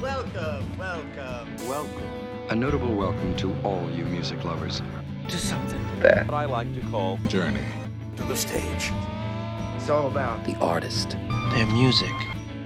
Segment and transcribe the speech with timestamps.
[0.00, 1.68] Welcome, welcome.
[1.68, 2.02] Welcome.
[2.50, 4.82] A notable welcome to all you music lovers.
[5.28, 7.64] To something that I like to call Journey.
[8.16, 8.92] To the stage.
[9.76, 11.16] It's all about the artist,
[11.52, 12.12] their music,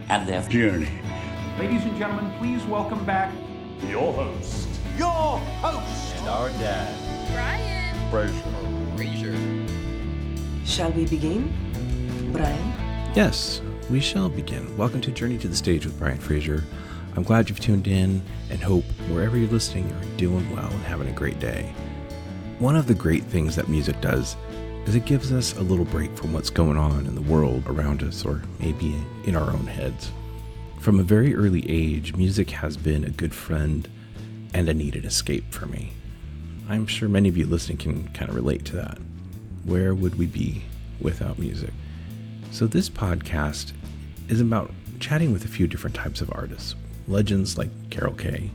[0.08, 0.88] and their journey.
[1.60, 3.32] Ladies and gentlemen, please welcome back
[3.86, 4.68] your host.
[4.98, 6.16] Your host.
[6.16, 6.92] And our dad.
[7.32, 8.10] Brian.
[8.10, 8.96] Fraser.
[8.96, 10.66] Fraser.
[10.66, 11.52] Shall we begin?
[12.32, 12.72] Brian?
[13.14, 14.74] Yes, we shall begin.
[14.78, 16.64] Welcome to Journey to the Stage with Brian Fraser.
[17.16, 21.08] I'm glad you've tuned in and hope wherever you're listening, you're doing well and having
[21.08, 21.70] a great day.
[22.58, 24.36] One of the great things that music does
[24.86, 28.02] is it gives us a little break from what's going on in the world around
[28.02, 28.94] us or maybe
[29.24, 30.10] in our own heads.
[30.80, 33.86] From a very early age, music has been a good friend
[34.54, 35.92] and a needed escape for me.
[36.70, 38.98] I'm sure many of you listening can kind of relate to that.
[39.64, 40.62] Where would we be
[41.00, 41.72] without music?
[42.54, 43.72] So, this podcast
[44.28, 46.76] is about chatting with a few different types of artists
[47.08, 48.52] legends like Carol Kaye,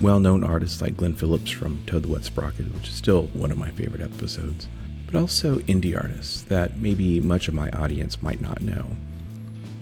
[0.00, 3.50] well known artists like Glenn Phillips from Toad the Wet Sprocket, which is still one
[3.50, 4.68] of my favorite episodes,
[5.04, 8.86] but also indie artists that maybe much of my audience might not know.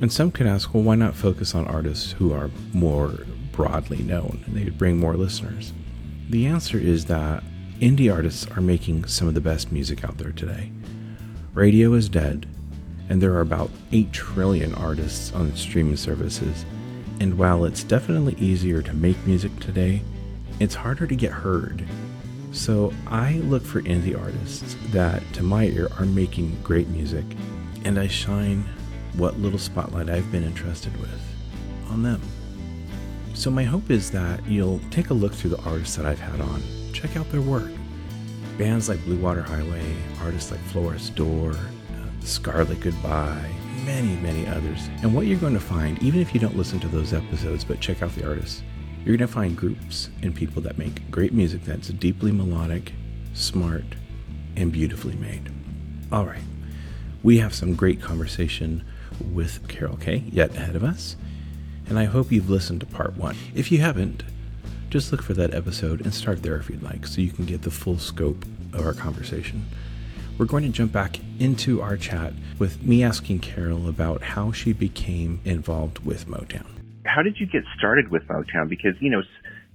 [0.00, 3.19] And some could ask, well, why not focus on artists who are more
[3.53, 5.75] broadly known and they would bring more listeners?
[6.30, 7.44] The answer is that
[7.80, 10.72] indie artists are making some of the best music out there today.
[11.53, 12.47] Radio is dead,
[13.08, 16.64] and there are about 8 trillion artists on streaming services
[17.20, 20.02] and while it's definitely easier to make music today,
[20.60, 21.86] it's harder to get heard.
[22.52, 27.24] So I look for indie artists that, to my ear, are making great music,
[27.84, 28.64] and I shine
[29.14, 31.20] what little spotlight I've been entrusted with
[31.88, 32.20] on them.
[33.34, 36.41] So my hope is that you'll take a look through the artists that I've had
[36.41, 37.70] on, check out their work.
[38.58, 39.84] Bands like Blue Water Highway,
[40.22, 41.56] artists like Florist Door,
[42.27, 43.52] Scarlet Goodbye,
[43.84, 44.91] many, many others.
[45.02, 47.80] And what you're going to find, even if you don't listen to those episodes but
[47.80, 48.62] check out the artists,
[49.05, 52.92] you're going to find groups and people that make great music that's deeply melodic,
[53.32, 53.84] smart,
[54.56, 55.53] and beautifully made.
[56.10, 56.42] All right,
[57.22, 58.84] we have some great conversation
[59.32, 61.16] with Carol Kaye yet ahead of us,
[61.88, 63.37] and I hope you've listened to part one.
[63.54, 64.25] If you haven't,
[64.91, 67.62] just look for that episode and start there if you'd like so you can get
[67.62, 69.64] the full scope of our conversation
[70.38, 74.72] we're going to jump back into our chat with me asking Carol about how she
[74.72, 76.66] became involved with Motown.
[77.04, 78.69] How did you get started with Motown?
[78.69, 79.22] Because, you know,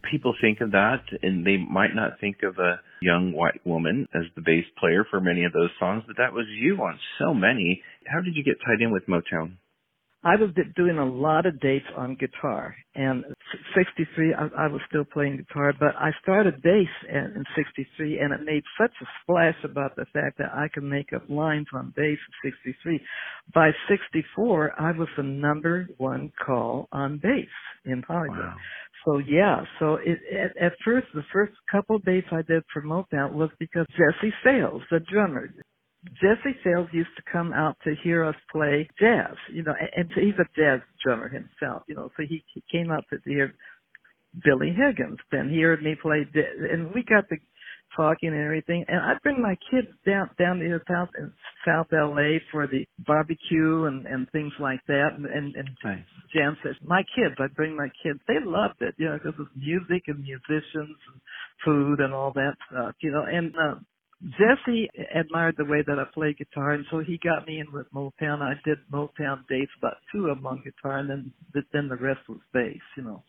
[0.09, 4.23] people think of that and they might not think of a young white woman as
[4.35, 7.81] the bass player for many of those songs, but that was you on so many.
[8.05, 9.53] How did you get tied in with Motown?
[10.23, 13.23] I was doing a lot of dates on guitar, and
[13.75, 18.31] 63, I, I, was still playing guitar, but I started bass in, in 63, and
[18.31, 21.91] it made such a splash about the fact that I could make up lines on
[21.95, 23.01] bass in 63.
[23.55, 27.49] By 64, I was the number one call on bass
[27.85, 28.37] in Hollywood.
[28.37, 28.55] Wow.
[29.05, 33.07] So yeah, so it, at, at first, the first couple of dates I did promote
[33.11, 35.49] that was because Jesse Sailes, the drummer,
[36.19, 40.11] Jesse Sailes used to come out to hear us play jazz, you know, and, and
[40.15, 43.53] he's a jazz drummer himself, you know, so he, he came out to hear
[44.43, 45.19] Billy Higgins.
[45.31, 46.25] Then he heard me play,
[46.71, 47.35] and we got to
[47.95, 48.85] talking and everything.
[48.87, 51.31] And I'd bring my kids down down to his house in
[51.65, 55.09] South LA for the barbecue and and things like that.
[55.17, 55.99] And and, and nice.
[56.33, 56.81] jam sessions.
[56.83, 58.19] My kids, I'd bring my kids.
[58.27, 61.21] They loved it, you know, because it's music and musicians and
[61.65, 63.25] food and all that stuff, you know.
[63.27, 63.75] And uh,
[64.23, 67.91] Jesse admired the way that I played guitar, and so he got me in with
[67.91, 68.41] Motown.
[68.41, 71.31] I did Motown dates, about two of them on guitar, and then
[71.73, 73.23] then the rest was bass, you know.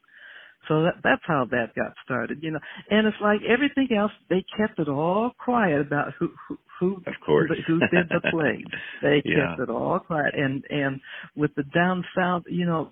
[0.69, 2.61] So that that's how that got started, you know.
[2.91, 7.15] And it's like everything else, they kept it all quiet about who who who, of
[7.25, 7.51] course.
[7.67, 8.65] who, who did the playing.
[9.03, 9.57] They yeah.
[9.57, 10.35] kept it all quiet.
[10.35, 11.01] And and
[11.35, 12.91] with the down south, you know,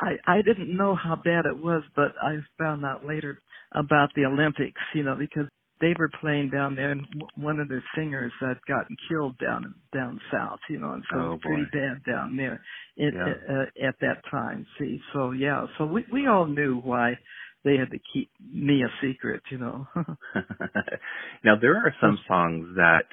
[0.00, 3.38] I I didn't know how bad it was, but I found out later
[3.72, 5.46] about the Olympics, you know, because
[5.80, 10.20] they were playing down there, and one of their singers had gotten killed down down
[10.32, 11.78] south, you know, and so oh, it was pretty boy.
[11.78, 12.62] bad down there
[12.96, 13.54] it, Yeah.
[13.54, 14.66] uh, at that time.
[14.78, 17.18] See, so yeah, so we we all knew why
[17.64, 19.86] they had to keep me a secret, you know.
[21.44, 23.04] now there are some songs that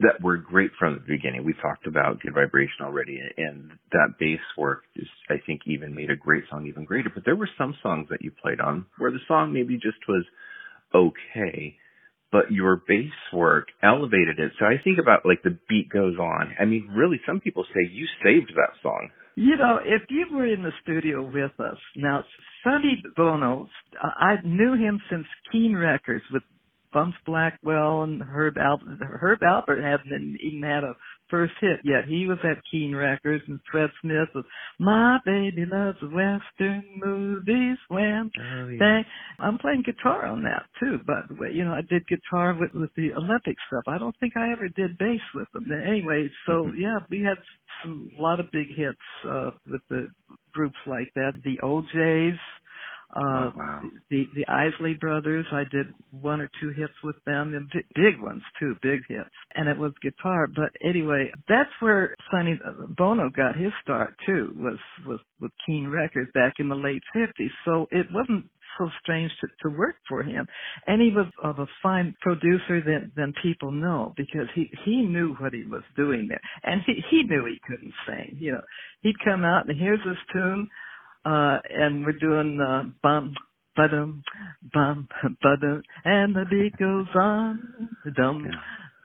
[0.00, 1.44] that were great from the beginning.
[1.44, 6.10] We talked about Good Vibration already, and that bass work just I think even made
[6.10, 7.10] a great song even greater.
[7.12, 10.24] But there were some songs that you played on where the song maybe just was
[10.94, 11.76] okay,
[12.32, 14.52] but your bass work elevated it.
[14.58, 16.54] So I think about like the beat goes on.
[16.60, 19.10] I mean, really, some people say you saved that song.
[19.36, 22.24] You know, if you were in the studio with us now,
[22.64, 23.68] Sonny Bono,
[24.02, 26.42] I knew him since Keen Records with
[26.92, 28.98] Bumps Blackwell and Herb Alpert.
[29.00, 30.96] Herb Alpert hadn't even had a
[31.30, 32.04] first hit yet.
[32.08, 34.44] He was at Keen Records, and Fred Smith was
[34.78, 38.78] "My Baby Loves Western Movies." When Oh, yeah.
[38.78, 39.06] they,
[39.44, 40.98] I'm playing guitar on that too.
[41.06, 43.84] By the way, you know, I did guitar with with the Olympic stuff.
[43.86, 45.66] I don't think I ever did bass with them.
[45.72, 46.80] Anyway, so Mm-hmm.
[46.80, 47.38] yeah, we had
[47.82, 48.98] some a lot of big hits
[49.28, 50.08] uh with the
[50.52, 51.32] groups like that.
[51.44, 52.38] The O'Jays.
[53.14, 53.82] Uh, Oh, wow.
[54.10, 55.46] the the Isley Brothers.
[55.52, 59.30] I did one or two hits with them, and big, big ones too, big hits.
[59.54, 60.46] And it was guitar.
[60.46, 64.54] But anyway, that's where Sonny uh, Bono got his start too.
[64.56, 67.50] Was was with Keen Records back in the late fifties.
[67.64, 68.46] So it wasn't
[68.78, 70.46] so strange to, to work for him.
[70.86, 75.34] And he was of a fine producer than than people know because he he knew
[75.40, 78.36] what he was doing there, and he he knew he couldn't sing.
[78.38, 78.62] You know,
[79.02, 80.68] he'd come out and here's this tune
[81.24, 83.34] uh and we're doing uh bum
[83.76, 84.22] ba-dum
[84.72, 85.08] bum
[86.04, 87.88] and the beat goes on.
[88.16, 88.48] Dum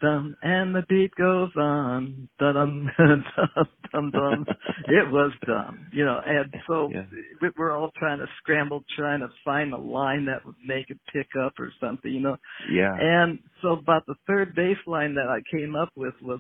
[0.01, 2.29] dum and the beat goes on.
[2.39, 3.25] Dum dum
[3.94, 4.12] dum.
[4.12, 4.45] Dum
[4.88, 7.06] it was dumb you know and so Yeah.
[7.41, 11.00] we we're all trying to scramble trying to find a line that would make it
[11.13, 12.38] pick up or something you know.
[12.71, 12.95] Yeah.
[13.00, 16.39] and so about the third bass line that I came up with was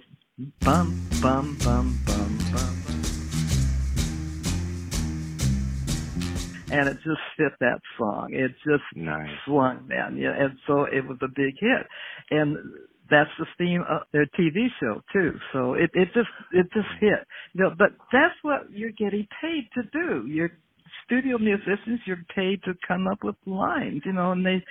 [0.61, 2.94] bum bum bum bum bum
[6.79, 8.29] and it just fit that song.
[8.31, 9.29] It just Nice.
[9.45, 10.17] swung, man.
[10.17, 11.87] Yeah, and so it was a big hit,
[12.31, 12.57] and
[13.09, 15.33] that's the theme of their TV show too.
[15.53, 17.25] So it it just it just hit.
[17.53, 20.27] You know, but that's what you're getting paid to do.
[20.27, 20.51] You're
[21.05, 21.99] studio musicians.
[22.05, 24.01] You're paid to come up with lines.
[24.05, 24.63] You know, and they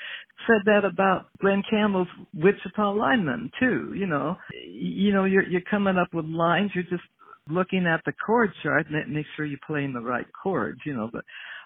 [0.46, 3.92] said that about Glen Campbell's Wichita lineman too.
[3.96, 4.36] You know,
[4.66, 6.70] you know, you're you're coming up with lines.
[6.74, 7.02] You're just
[7.48, 10.80] looking at the chord chart and make sure you're playing the right chords.
[10.84, 11.24] You know, but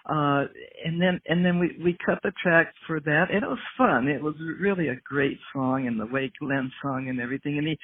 [0.09, 0.45] uh
[0.85, 4.07] and then and then we we cut the track for that and it was fun.
[4.09, 7.77] It was really a great song and the way glen sung and everything and he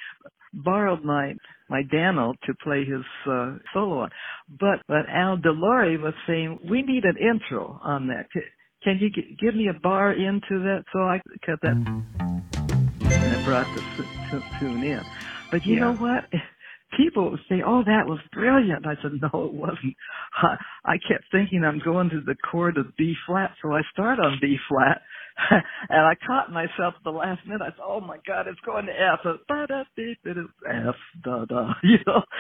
[0.54, 1.36] borrowed my
[1.70, 4.10] my dano to play his uh solo on.
[4.50, 8.28] But but al de lory was saying we need an intro on that.
[8.84, 10.86] Can you g- give me a bar into that?
[10.94, 11.78] So i cut that.
[13.22, 13.84] And it brought the
[14.60, 15.02] tune in.
[15.52, 15.80] But you Yeah.
[15.80, 16.26] know what
[16.98, 19.96] people say, "Oh, that was brilliant." I said, "No, it wasn't."
[20.42, 20.56] I,
[20.86, 24.38] I kept thinking I'm going to the chord of B flat, so I start on
[24.42, 25.02] B flat,
[25.90, 27.62] and I caught myself at the last minute.
[27.62, 30.48] I said, "Oh my God, it's going to F." So, da da beep, it is
[30.68, 32.22] F da da, you know.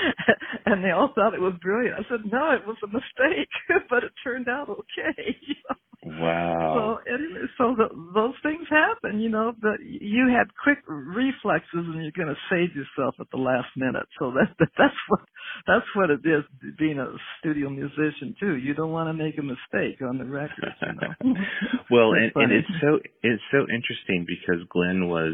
[0.65, 1.95] And they all thought it was brilliant.
[1.99, 3.49] I said, "No, it was a mistake,
[3.89, 5.75] but it turned out okay." You know?
[6.05, 7.01] Wow.
[7.01, 9.53] So anyway, so the, those things happen, you know.
[9.59, 14.05] But you had quick reflexes, and you're going to save yourself at the last minute.
[14.19, 15.21] So that, that that's what
[15.65, 16.43] that's what it is
[16.77, 17.09] being a
[17.39, 18.55] studio musician too.
[18.55, 20.77] You don't want to make a mistake on the records.
[20.81, 21.41] You know?
[21.89, 25.33] well, and, and it's so it's so interesting because Glen was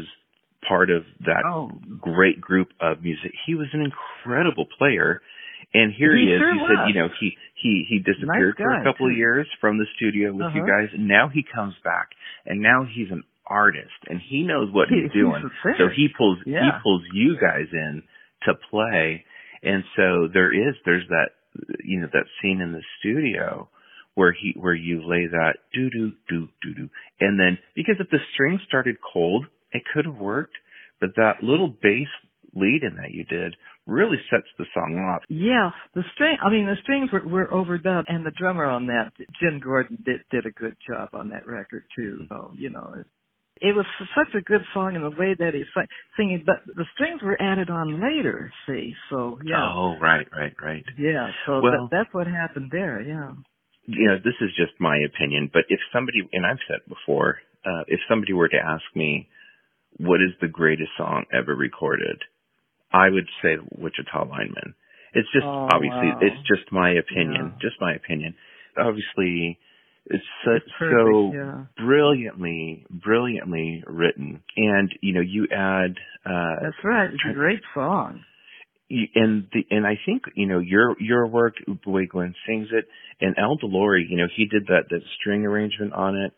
[0.66, 1.70] part of that Oh.
[2.00, 3.32] great group of music.
[3.46, 5.20] He was an incredible player,
[5.74, 6.38] and here he, He is.
[6.40, 9.78] sure you said, you know, he he he disappeared for a couple of years from
[9.78, 10.70] the studio with you Uh-huh.
[10.80, 12.08] guys, and now he comes back,
[12.46, 15.42] and now he's an artist, and he knows what He- he's he's doing.
[15.62, 15.76] singer.
[15.78, 18.02] so he pulls he pulls you guys in
[18.44, 19.24] to play,
[19.62, 21.30] and so there is there's that
[21.84, 23.68] you know that scene in the studio
[24.14, 26.88] where he where you lay that do do do do do
[27.20, 30.54] and then because if the string started cold it could have worked
[31.00, 32.08] but that little bass
[32.54, 33.54] lead in that you did
[33.86, 36.36] really sets the song off Yeah, the string.
[36.44, 40.20] I mean, the strings were, were overdubbed, and the drummer on that, Jim Gordon, did
[40.30, 42.20] did a good job on that record too.
[42.22, 42.34] Mm-hmm.
[42.34, 43.06] So you know, it,
[43.60, 45.66] it was such a good song in the way that he's
[46.16, 48.52] singing, but the strings were added on later.
[48.66, 51.28] See, so yeah, oh right right right yeah.
[51.46, 53.00] So Well- that, that's what happened there.
[53.00, 53.32] Yeah.
[53.86, 57.82] You know this is just my opinion but if somebody and i've said before uh
[57.88, 59.28] if somebody were to ask me
[59.98, 62.22] what is the greatest song ever recorded
[62.92, 64.74] i would say wichita lineman
[65.14, 66.18] it's just Oh, obviously wow.
[66.20, 67.58] it's just my opinion Yeah.
[67.60, 68.34] just my opinion
[68.78, 69.58] obviously
[70.06, 71.64] it's so, It's perfect, so yeah.
[71.76, 75.94] brilliantly brilliantly written and you know you add
[76.26, 77.10] uh That's right.
[77.10, 78.24] It's a great song.
[79.14, 82.86] And the and I think you know your your work, the way Glen sings it,
[83.20, 86.32] and Al De Lory, you know, he did that that string arrangement on it,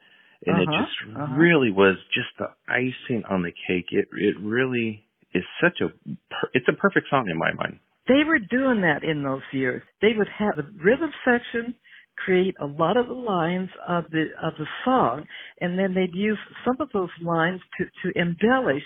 [0.47, 1.35] and it Uh-huh, just uh-huh.
[1.37, 3.87] really was just the icing on the cake.
[3.91, 7.81] It it really is such a per- it's a perfect song in my mind.
[8.07, 9.83] They were doing that in those years.
[10.01, 11.75] They would have the rhythm section
[12.17, 15.27] create a lot of the lines of the of the song,
[15.61, 18.85] and then they'd use some of those lines to to embellish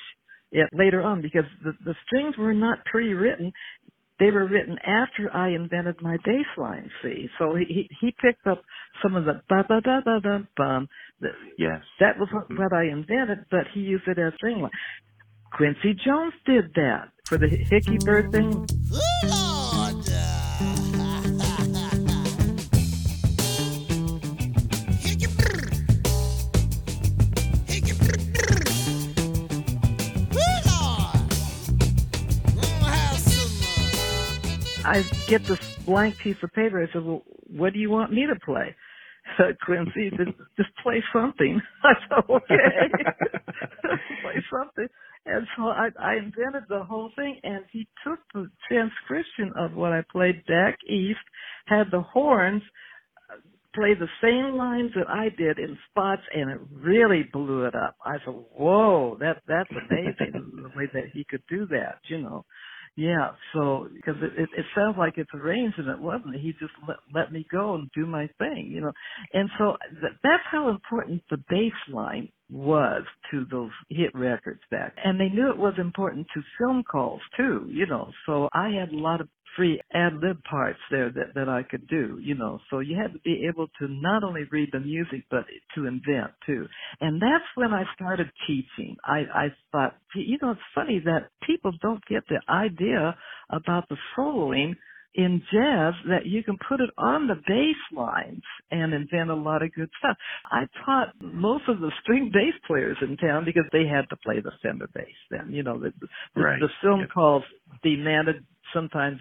[0.52, 3.52] it later on because the the strings were not pre-written.
[4.18, 6.90] They were written after I invented my bass line.
[7.02, 8.62] See, so he he, he picked up
[9.02, 10.88] some of the ba ba ba ba ba bum.
[11.58, 11.80] Yes.
[12.00, 12.62] that was what, mm-hmm.
[12.62, 14.70] what I invented, but he used it as string line.
[15.52, 18.66] Quincy Jones did that for the Hikky-Burr thing.
[34.88, 36.82] I get this blank piece of paper.
[36.82, 38.74] I said, "Well, what do you want me to play?"
[39.38, 42.88] Uh, Quincy said, "Just play something." I said, "Okay,
[44.22, 44.88] play something."
[45.26, 49.92] And so I, I invented the whole thing, and he took the transcription of what
[49.92, 51.20] I played back east,
[51.66, 52.62] had the horns
[53.74, 57.96] play the same lines that I did in spots, and it really blew it up.
[58.04, 62.44] I said, "Whoa, that that's amazing the way that he could do that," you know.
[62.98, 66.36] Yeah, so because it, it it sounds like it's arranged and it wasn't.
[66.36, 68.92] He just let let me go and do my thing, you know.
[69.34, 74.94] And so th- that's how important the bass line was to those hit records back.
[75.04, 78.12] And they knew it was important to film calls too, you know.
[78.26, 81.88] So I had a lot of free ad lib parts there that, that I could
[81.88, 82.60] do, you know.
[82.70, 85.46] So you had to be able to not only read the music but
[85.76, 86.66] to invent too.
[87.02, 88.96] And that's when I started teaching.
[89.04, 93.16] I, I thought, you know, it's funny that people don't get the idea
[93.50, 94.76] about the soloing
[95.16, 99.62] in jazz that you can put it on the bass lines and invent a lot
[99.62, 100.16] of good stuff.
[100.52, 104.40] I taught most of the string bass players in town because they had to play
[104.40, 105.50] the Fender bass then.
[105.50, 105.92] You know, the,
[106.36, 106.60] the, Right.
[106.60, 107.10] the film Yep.
[107.12, 107.44] calls
[107.82, 109.18] demanded sometimes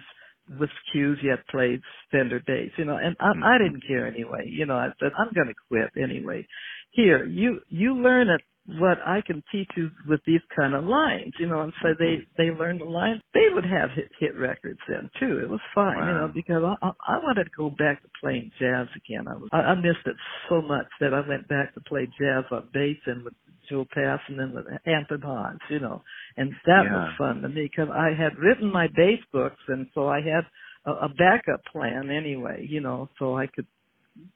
[0.58, 3.42] with cues yet played Fender bass, you know, and I, mm-hmm.
[3.44, 4.44] I didn't care anyway.
[4.46, 6.46] You know, I said, I'm going to quit anyway.
[6.92, 8.40] Here, you, you learn it
[8.76, 12.20] what I can teach you with these kind of lines, you know, and so they
[12.20, 12.36] mm-hmm.
[12.36, 13.22] they learned the lines.
[13.32, 15.40] They would have hit hit records then too.
[15.42, 18.50] It was fun, you know, because I, I I wanted to go back to playing
[18.60, 19.26] jazz again.
[19.26, 20.16] I was I, I missed it
[20.50, 23.34] so much that I went back to play jazz on bass and with
[23.70, 26.02] Joe Pass and then with Hampton Hawes, you know,
[26.36, 30.08] and that was fun to me because I had written my bass books and so
[30.08, 30.44] I had
[30.84, 33.66] a, a backup plan anyway, you know, so I could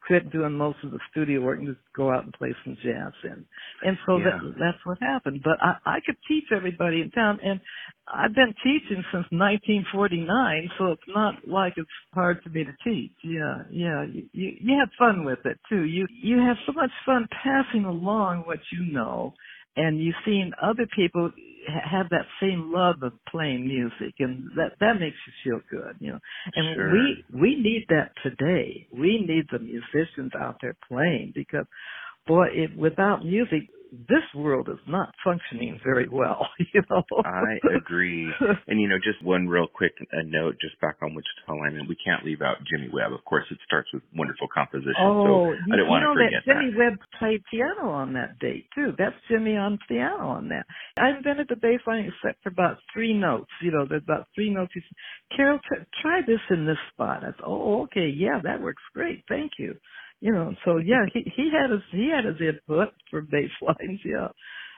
[0.07, 3.13] quit doing most of the studio work and just go out and play some jazz
[3.25, 3.45] and
[3.83, 4.25] and so Yeah.
[4.31, 5.41] that that's what happened.
[5.45, 7.61] But i i could teach everybody in town and
[8.09, 13.13] i've been teaching since 1949 so it's not like it's hard for me to teach.
[13.25, 14.05] Yeah yeah.
[14.05, 15.85] You you, you have fun with it too.
[15.85, 19.35] You you have so much fun passing along what you know
[19.77, 21.31] and you've seen other people
[21.69, 26.13] have that same love of playing music and that that makes you feel good you
[26.13, 26.19] know
[26.55, 26.93] and Sure.
[26.93, 31.67] we we need that today we need the musicians out there playing because
[32.27, 38.31] boy if without music this world is not functioning very well you know I agree.
[38.67, 41.97] And you know, just one real quick uh, note, just back on Wichita Lineman, we
[42.05, 43.13] can't leave out Jimmy Webb.
[43.13, 44.95] Of course, it starts with wonderful composition.
[45.01, 48.13] Oh, so you, I didn't want know to forget that Jimmy Webb played piano on
[48.15, 48.93] that date too.
[48.99, 50.65] That's Jimmy on piano on that.
[50.99, 53.51] I invented the bass line except for about three notes.
[53.63, 54.73] You know, there's about three notes.
[55.37, 55.61] Carol,
[56.01, 57.23] try this in this spot.
[57.23, 59.25] I said, oh, okay, yeah, that works great.
[59.29, 59.75] Thank you.
[60.23, 63.99] You know, so yeah, he he had his he had his input for bass lines.
[64.05, 64.29] Yeah,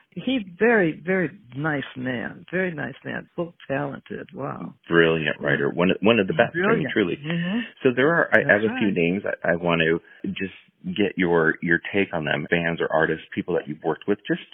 [0.09, 4.27] he's very very nice man, very nice man, so talented.
[4.33, 4.73] Wow.
[4.89, 6.55] Brilliant writer, one of, one of the best.
[6.55, 6.93] I mean, Brilliant.
[6.93, 7.17] truly.
[7.23, 7.61] Mhm.
[7.83, 8.27] So there are.
[8.33, 9.21] I, I have a few names.
[9.23, 10.57] I, I want to just
[10.97, 12.47] get your your take on them.
[12.49, 14.17] Bands or artists, people that you've worked with.
[14.27, 14.49] Just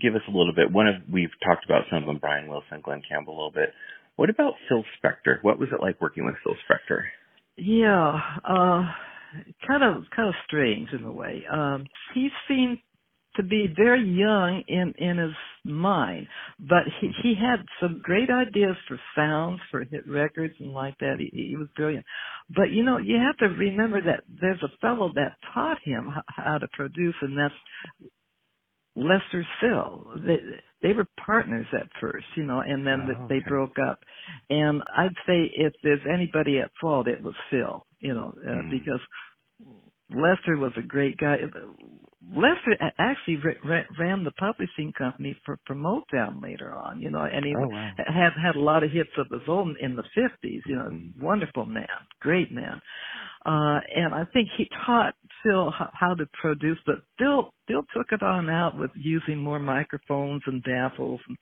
[0.00, 0.72] give us a little bit.
[0.72, 2.16] One of we've talked about some of them.
[2.16, 3.74] Brian Wilson, Glen Campbell, a little bit.
[4.16, 5.42] What about Phil Spector?
[5.42, 7.02] What was it like working with Phil Spector?
[7.56, 8.88] Yeah, uh,
[9.68, 11.44] kind of, kind of strange in a way.
[11.52, 12.78] Um, he seemed
[13.36, 15.34] to be very young in, in his
[15.64, 16.26] mind,
[16.60, 21.16] but he, he had some great ideas for sounds, for hit records and like that.
[21.18, 22.06] He, he was brilliant.
[22.56, 26.24] But you know, you have to remember that there's a fellow that taught him h-
[26.28, 27.54] how to produce and that's
[28.96, 30.06] Lester Sill.
[30.26, 30.38] They,
[30.88, 34.00] they were partners at first, you know, and then Oh, they broke up.
[34.60, 38.70] And I'd say if there's anybody at fault, it was Phil, you know, uh, Mm.
[38.70, 39.00] because
[40.10, 41.36] Lester was a great guy.
[42.34, 47.24] Lester actually ra- ra- ran the publishing company for, for Motown later on, you know,
[47.24, 47.90] and he Oh, wow.
[48.06, 50.62] had had a lot of hits of his own in the fifties.
[50.66, 51.20] You know, Mhm.
[51.20, 51.88] wonderful man,
[52.20, 52.80] great man.
[53.44, 55.14] Uh, and I think he taught
[55.44, 59.58] Phil how, how to produce, but Phil Phil took it on out with using more
[59.60, 61.38] microphones and baffles, and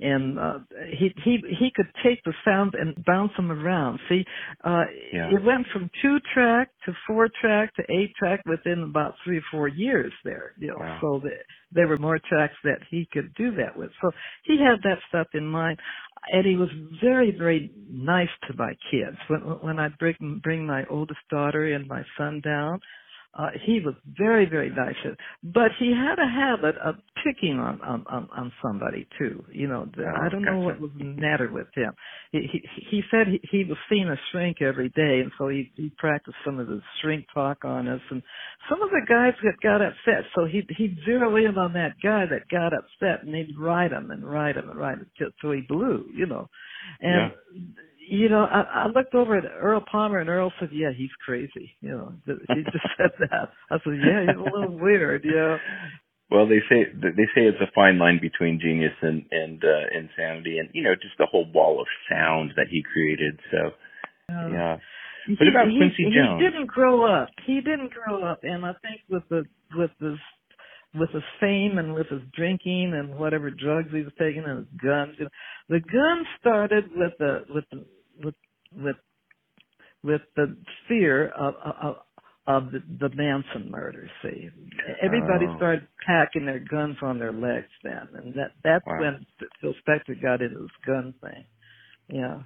[0.00, 0.58] and uh,
[0.98, 4.00] he he he could take the sound and bounce them around.
[4.08, 4.24] See,
[4.64, 5.30] uh, Yeah.
[5.32, 9.44] it went from two track to four track to eight track within about three or
[9.52, 10.54] four years there.
[10.58, 11.00] You know, Wow.
[11.00, 13.90] so that there were more tracks that he could do that with.
[14.02, 14.10] So
[14.44, 15.78] he had that stuff in mind
[16.32, 16.68] and he was
[17.02, 21.86] very very nice to my kids when when i bring bring my oldest daughter and
[21.88, 22.80] my son down
[23.34, 24.94] Uh, he was very, very nice,
[25.42, 29.42] but he had a habit of picking on on on, on somebody too.
[29.50, 31.92] You know, Oh, I don't know what was the matter with him.
[32.32, 35.72] He he, he said he, he was seeing a shrink every day, and so he
[35.76, 38.22] he practiced some of the shrink talk on us, and
[38.68, 40.24] some of the guys that got upset.
[40.34, 44.10] So he he'd zero in on that guy that got upset, and he'd ride him
[44.10, 46.04] and ride him and ride him till, till he blew.
[46.14, 46.48] You know,
[47.00, 47.32] and
[48.08, 51.76] you know, I, I looked over at Earl Palmer, and Earl said, "Yeah, he's crazy."
[51.80, 53.50] You know, he just said that.
[53.70, 55.56] I said, "Yeah, he's a little weird." You know,
[56.30, 60.58] Well, they say they say it's a fine line between genius and and uh, insanity,
[60.58, 63.38] and you know, just the whole wall of sound that he created.
[63.50, 63.58] So,
[64.34, 64.76] Um, yeah.
[65.26, 66.40] he, What about he, Quincy he Jones?
[66.42, 67.28] didn't grow up.
[67.46, 69.44] He didn't grow up, and I think with the
[69.76, 70.18] with his
[70.94, 74.80] with his fame and with his drinking and whatever drugs he was taking and his
[74.82, 75.30] guns, you know,
[75.68, 77.84] the guns started with the with the
[78.24, 78.34] with
[78.74, 78.96] with
[80.02, 80.56] with the
[80.88, 81.96] fear of of,
[82.46, 84.08] of the, the Manson murder.
[84.22, 84.48] See,
[85.02, 85.56] everybody Oh.
[85.56, 89.00] started packing their guns on their legs then, and that that's Wow.
[89.00, 89.26] when
[89.60, 91.44] Phil Spector got into this gun thing.
[92.08, 92.42] Yeah,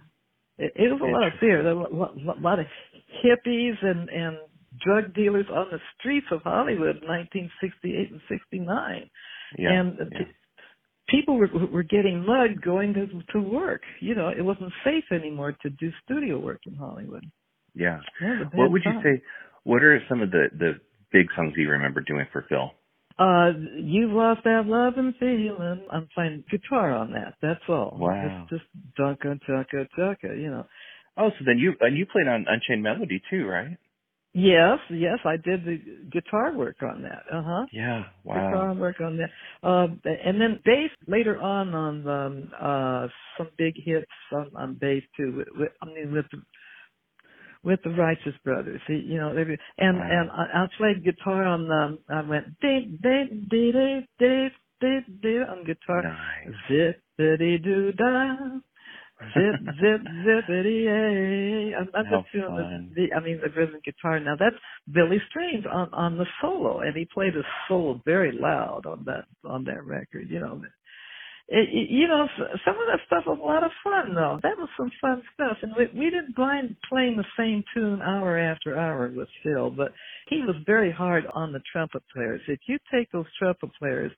[0.58, 1.62] it, it was a lot of fear.
[1.62, 2.66] There were a lot, lot, lot of
[3.24, 4.36] hippies and and
[4.84, 9.10] drug dealers on the streets of Hollywood in 1968 and 69,
[9.58, 9.72] Yeah.
[9.72, 10.18] and yeah.
[11.08, 13.82] people were were getting mugged going to to work.
[14.00, 17.24] You know, it wasn't safe anymore to do studio work in Hollywood.
[17.74, 18.00] yeah.
[18.20, 19.22] Yeah, it was a What would you say?
[19.64, 20.72] What are some of the the
[21.12, 22.70] big songs you remember doing for Phil?
[23.18, 25.86] Uh, you've lost that love and feeling.
[25.90, 27.34] I'm playing guitar on that.
[27.40, 27.96] That's all.
[27.98, 28.46] Wow.
[28.50, 30.66] Just, just dunka, dunka, dunka, you know.
[31.16, 33.78] Oh, so then you and you played on Unchained Melody too, right?
[34.36, 35.78] Yes, yes, I did the
[36.12, 37.24] guitar work on that.
[37.32, 37.66] Uh huh.
[37.72, 38.04] Yeah.
[38.24, 38.50] wow.
[38.50, 39.30] Guitar work on that.
[39.68, 45.04] Uh, and then bass later on on um, uh, some big hits on, on bass
[45.16, 45.34] too.
[45.38, 46.38] With, with, I mean, with the,
[47.64, 49.42] with the Righteous Brothers, you know, they,
[49.78, 50.08] and Wow.
[50.10, 51.70] and I, I played guitar on.
[51.70, 53.72] Um, I went dee dee dee
[54.18, 54.48] dee
[54.80, 56.02] dee dee on guitar.
[56.02, 56.54] Nice.
[56.70, 58.60] Zippity doo dah.
[59.18, 61.74] Zip, zip, zippity yay.
[61.74, 62.92] I'm, I'm just fun.
[62.94, 64.20] the, the, I mean, the rhythm guitar.
[64.20, 64.56] Now that's
[64.92, 69.24] Billy Strange on, on the solo, and he played his solo very loud on that,
[69.48, 70.60] on that record, you know.
[71.48, 72.26] It, it, you know,
[72.64, 74.38] some of that stuff was a lot of fun though.
[74.42, 78.36] That was some fun stuff, and we, we didn't mind playing the same tune hour
[78.36, 79.92] after hour with Phil, but
[80.28, 82.40] he was very hard on the trumpet players.
[82.48, 84.12] If you take those trumpet players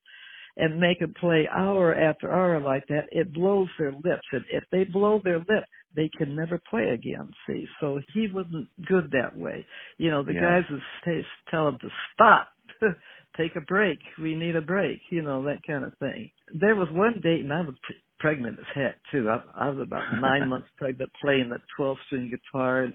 [0.58, 4.26] and make them play hour after hour like that, it blows their lips.
[4.32, 7.30] And if they blow their lips, they can never play again.
[7.46, 9.64] See, so he wasn't good that way.
[9.96, 10.40] You know, the Yeah.
[10.60, 12.48] guys would say, tell him to stop,
[13.36, 13.98] take a break.
[14.20, 15.00] We need a break.
[15.10, 16.30] You know that kind of thing.
[16.52, 17.74] There was one date, and I was
[18.18, 19.28] pregnant as heck too.
[19.28, 22.94] I, I was about nine months pregnant, playing the twelve-string guitar and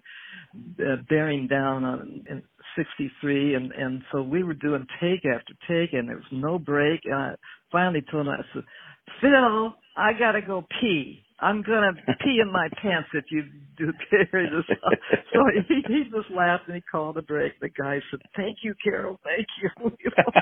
[0.79, 2.43] uh, bearing down on in
[2.75, 7.01] '63, and and so we were doing take after take, and there was no break.
[7.05, 7.35] And I
[7.71, 8.63] finally told him, I said,
[9.21, 11.23] "Phil, I gotta go pee.
[11.39, 13.43] I'm gonna pee in my pants if you
[13.77, 14.97] do carry this." on."
[15.33, 17.59] So he he just laughed and he called a break.
[17.59, 19.19] The guy said, "Thank you, Carol.
[19.23, 20.41] Thank you." you know,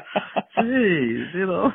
[0.58, 1.72] Jeez, you know,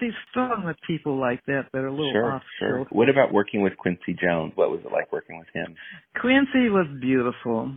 [0.00, 2.86] have be strong with people like that that are a little Sure, off sure.
[2.90, 4.52] What about working with Quincy Jones?
[4.54, 5.74] What was it like working with him?
[6.20, 7.72] Quincy was beautiful.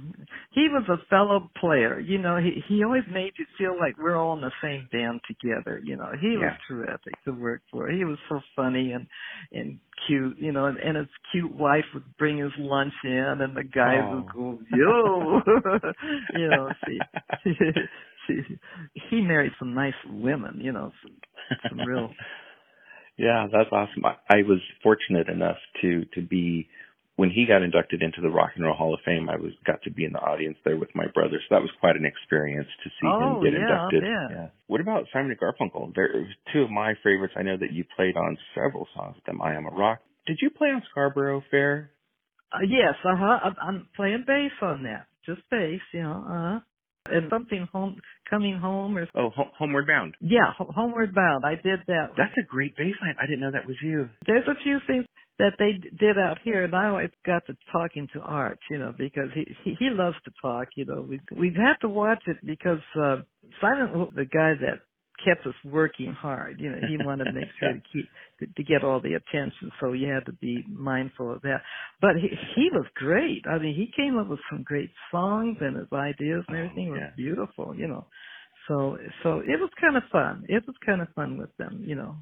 [0.51, 1.99] He was a fellow player.
[1.99, 5.21] You know, he he always made you feel like we're all in the same band
[5.27, 5.81] together.
[5.84, 7.89] You know, he was terrific to work for.
[7.89, 9.07] He was so funny and
[9.51, 10.38] and cute.
[10.38, 13.99] You know, and, and his cute wife would bring his lunch in, and the guys
[14.03, 14.15] Oh.
[14.15, 15.41] would go, "Yo,"
[16.39, 16.69] you know.
[16.88, 16.99] See,
[18.27, 18.41] see,
[19.10, 20.60] he married some nice women.
[20.62, 21.12] You know, some,
[21.69, 22.09] some real.
[23.17, 24.05] yeah, that's awesome.
[24.05, 26.67] I, I was fortunate enough to to be
[27.17, 29.29] when he got inducted into the Rock and Roll Hall of Fame.
[29.29, 31.69] I was got to be in the audience there with my brother, so that was
[31.79, 34.03] quite an experience to see Oh, him get yeah, inducted.
[34.03, 34.47] Yeah.
[34.67, 35.93] What about Simon and Garfunkel?
[35.93, 37.33] There two of my favorites.
[37.37, 39.41] I know that you played on several songs with them.
[39.41, 39.99] I Am a Rock.
[40.25, 41.91] Did you play on Scarborough Fair?
[42.53, 43.39] Uh, yes, uh huh.
[43.43, 46.23] I'm, I'm playing bass on that, just bass, you know.
[46.27, 46.59] Uh huh.
[47.09, 50.15] And something home, coming home, or Oh, Ho- Homeward Bound.
[50.21, 51.43] yeah, Ho- homeward bound.
[51.45, 52.11] I did that.
[52.15, 53.15] That's a great baseline.
[53.19, 54.07] I didn't know that was you.
[54.27, 55.05] There's a few things
[55.39, 58.93] that they did out here, and I always got to talking to Art, you know,
[58.95, 60.67] because he he, he loves to talk.
[60.75, 63.17] You know, we we have had to watch it because uh,
[63.63, 64.81] was the guy that
[65.25, 66.60] kept us working hard.
[66.60, 68.07] You know, he wanted to make sure to keep
[68.55, 71.62] to, get all the attention, so you had to be mindful of that.
[72.01, 73.43] But he he was great.
[73.49, 76.91] I mean, he came up with some great songs, and his ideas and Oh, everything
[76.91, 77.75] was beautiful.
[77.75, 78.05] You know,
[78.67, 80.45] so so it was kind of fun.
[80.47, 81.84] It was kind of fun with them.
[81.86, 82.15] You know.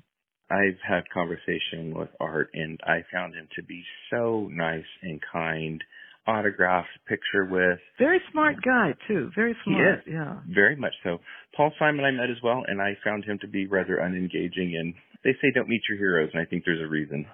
[0.51, 5.83] I've had conversation with Art, and I found him to be so nice and kind.
[6.29, 7.79] Autographed picture with.
[7.97, 9.31] Very smart guy too.
[9.35, 10.01] Very smart.
[10.05, 10.15] He is.
[10.15, 10.35] Yeah.
[10.47, 11.17] Very much so.
[11.57, 14.75] Paul Simon I met as well, and I found him to be rather unengaging.
[14.79, 17.25] And they say don't meet your heroes, and I think there's a reason.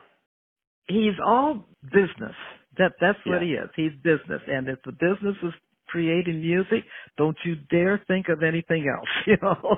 [0.88, 2.36] He's all business.
[2.78, 3.48] That that's what Yeah.
[3.48, 3.70] he is.
[3.76, 5.54] He's business, and if the business is
[5.88, 6.84] creating music,
[7.18, 9.10] don't you dare think of anything else.
[9.28, 9.78] You know,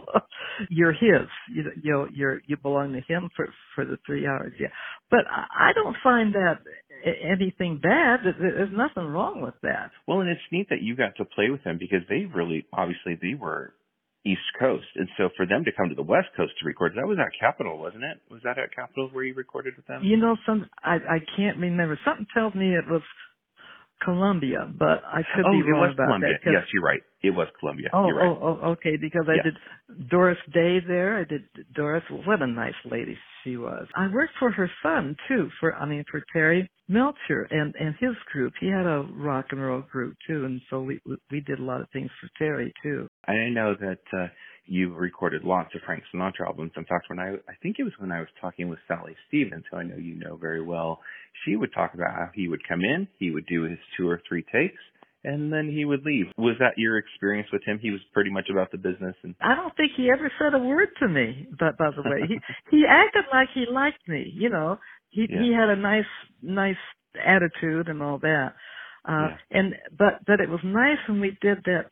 [0.69, 1.27] you're his.
[1.53, 4.53] You know, you know, you're you belong to him for for the three hours.
[4.60, 4.67] Yeah,
[5.12, 6.60] but I I don't find that
[7.06, 8.20] anything bad.
[8.40, 9.92] There's nothing wrong with that.
[10.08, 13.18] Well, and it's neat that you got to play with them because they really, obviously,
[13.22, 13.74] they were
[14.26, 17.08] East Coast, and so for them to come to the West Coast to record, that
[17.08, 18.20] was at Capitol, wasn't it?
[18.30, 20.04] Was that at Capitol where you recorded with them?
[20.04, 21.98] You know, some I I can't remember.
[22.04, 23.02] Something tells me it was
[24.04, 26.38] Columbia, but I could oh, be it wrong was about Columbia.
[26.44, 26.52] that.
[26.52, 27.02] Yes, you're right.
[27.24, 27.88] It was Columbia.
[27.94, 28.28] Oh, you're right.
[28.28, 28.98] oh, oh, okay.
[29.00, 29.46] Because I Yes.
[29.46, 31.18] did Doris Day there.
[31.18, 32.04] I did Doris.
[32.26, 33.88] What a nice lady she was.
[33.96, 35.50] I worked for her son too.
[35.60, 38.54] For I mean, for Terry Melcher and and his group.
[38.60, 41.00] He had a rock and roll group too, and so we
[41.32, 43.08] we did a lot of things for Terry too.
[43.28, 44.28] I know that uh,
[44.65, 46.71] you recorded lots of Frank Sinatra albums.
[46.78, 49.65] In fact, when I I think it was when I was talking with Sally Stevens,
[49.69, 51.00] who I know you know very well,
[51.45, 54.21] she would talk about how he would come in, he would do his two or
[54.28, 54.82] three takes,
[55.23, 56.28] and then he would leave.
[56.38, 57.80] Was that your experience with him?
[57.82, 60.63] He was pretty much about the business and I don't think he ever said a
[60.63, 61.47] word to me.
[61.60, 62.39] But by the way, he
[62.71, 64.32] he acted like he liked me.
[64.34, 65.39] You know, he Yeah.
[65.39, 66.06] he had a nice
[66.41, 66.78] nice
[67.26, 68.56] attitude and all that.
[69.08, 69.38] Uh Yeah.
[69.52, 71.86] and but but it was nice when we did that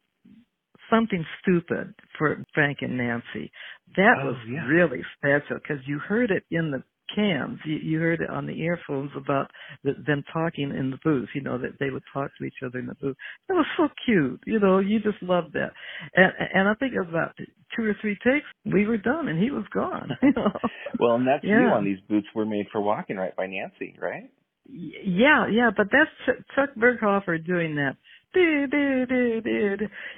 [0.92, 3.52] something stupid for Frank and Nancy.
[3.98, 4.68] That Oh, was yeah.
[4.68, 7.60] really special because you heard it in the cans.
[7.66, 9.52] You, you heard it on the earphones about
[9.84, 11.30] the, them talking in the booth.
[11.36, 13.18] You know that they would talk to each other in the booth.
[13.50, 14.40] It was so cute.
[14.46, 15.72] You know, you just loved that.
[16.16, 17.36] And and I think it was about
[17.76, 18.46] two or three takes.
[18.66, 20.10] We were done, and he was gone.
[20.24, 20.52] You know.
[21.00, 21.74] well, and that's you Yeah.
[21.74, 23.36] on these boots were made for walking, right?
[23.36, 24.30] By Nancy, right?
[24.68, 27.98] Yeah, yeah, but that's Ch- Chuck Berghofer doing that.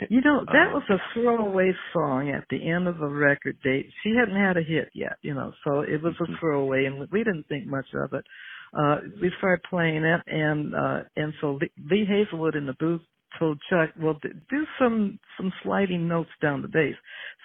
[0.09, 0.73] You know, that Oh.
[0.75, 3.91] was a throwaway song at the end of a record date.
[4.03, 7.23] She hadn't had a hit yet, you know, so it was a throwaway and we
[7.23, 8.25] didn't think much of it.
[8.77, 13.01] Uh, we started playing it and, uh, and so Lee, Hazlewood in the booth
[13.39, 16.95] told Chuck, well, do some, some sliding notes down the bass.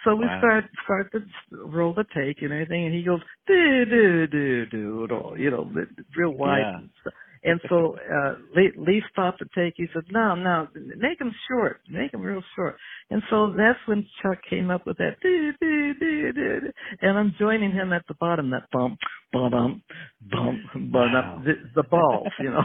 [0.05, 0.39] So we Wow.
[0.39, 1.23] start, start to
[1.67, 5.71] roll the take and everything and he goes, do, do, do, do, you know,
[6.17, 6.79] real wide Yeah.
[6.79, 7.13] and stuff.
[7.45, 9.75] And so uh Lee, Lee stopped the take.
[9.77, 11.81] He said, "No, no, make them short.
[11.91, 12.77] Make them real short."
[13.11, 15.17] And so that's when Chuck came up with that.
[15.23, 18.51] "Doo, doo, doo, doo, doo." And I'm joining him at the bottom.
[18.51, 18.99] That bump,
[19.33, 19.83] bump, bump,
[20.31, 21.43] bum, Wow.
[21.45, 22.63] the, the balls, you know,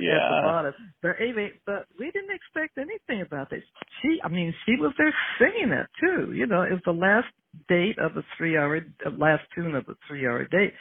[0.00, 0.16] yeah.
[0.16, 0.74] at the bottom.
[1.02, 3.62] But anyway, but we didn't expect anything about this.
[4.02, 6.32] She, I mean, she was there singing it too.
[6.32, 7.26] You know, it was the last
[7.68, 8.80] date of the three-hour,
[9.18, 10.72] last tune of the three-hour date.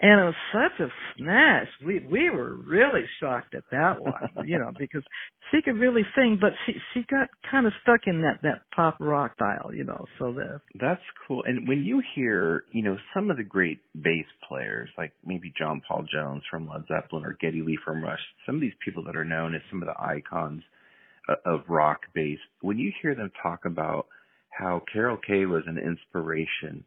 [0.00, 1.68] And it was such a smash.
[1.84, 4.14] We we were really shocked at that one,
[4.46, 5.04] you know, because
[5.50, 8.96] she could really sing, but she she got kind of stuck in that that pop
[8.98, 10.04] rock style, you know.
[10.18, 11.44] So the That's cool.
[11.46, 15.80] And when you hear, you know, some of the great bass players, like maybe John
[15.86, 19.16] Paul Jones from Led Zeppelin or Geddy Lee from Rush, some of these people that
[19.16, 20.62] are known as some of the icons
[21.28, 24.06] uh, of rock bass, when you hear them talk about
[24.50, 26.84] how Carol Kaye was an inspiration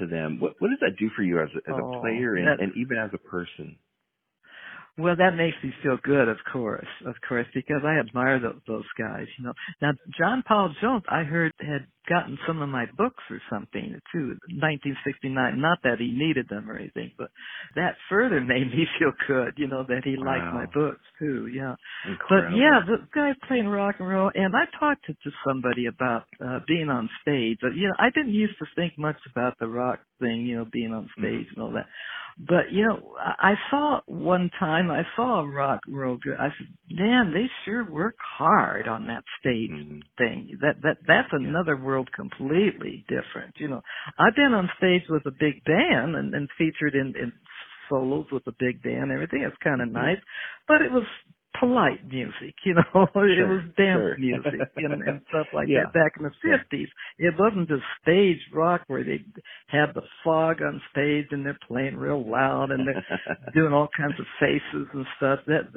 [0.00, 2.36] to them, what what does that do for you as a, as Oh, a player
[2.36, 3.78] and, and even as a person?
[4.98, 8.84] Well, that makes me feel good, of course, of course, because I admire those, those
[8.98, 9.52] guys, you know.
[9.80, 14.36] Now, John Paul Jones, I heard had gotten some of my books or something too,
[14.60, 15.60] 1969.
[15.60, 17.30] Not that he needed them or anything, but
[17.76, 20.52] that further made me feel good, you know, that he liked Wow.
[20.54, 21.46] my books too.
[21.46, 21.74] Yeah.
[22.08, 22.50] Incredible.
[22.50, 26.24] But yeah, the guy playing rock and roll, and I talked to, to somebody about
[26.44, 27.58] uh, being on stage.
[27.62, 30.66] But, you know, I didn't used to think much about the rock thing, you know,
[30.70, 31.86] being on stage and all that.
[32.38, 36.20] But you know, I saw one time I saw a rock group.
[36.38, 40.02] I said, "Man, they sure work hard on that stage Mhm.
[40.18, 40.58] thing.
[40.60, 43.58] That that that's another world completely different.
[43.60, 43.82] You know,
[44.18, 47.32] I've been on stage with a big band and, and featured in in
[47.88, 49.04] solos with a big band.
[49.10, 49.92] and Everything it's kind of Mhm.
[49.92, 50.20] nice,
[50.68, 51.06] but it was
[51.62, 52.54] polite music.
[52.64, 54.18] You know, it was dance sure.
[54.18, 55.84] music and, and stuff like Yeah.
[55.84, 56.88] that back in the fifties.
[57.18, 59.20] It wasn't just stage rock where they
[59.68, 63.06] had the fog on stage and they're playing real loud and they're
[63.54, 65.38] doing all kinds of faces and stuff.
[65.46, 65.70] That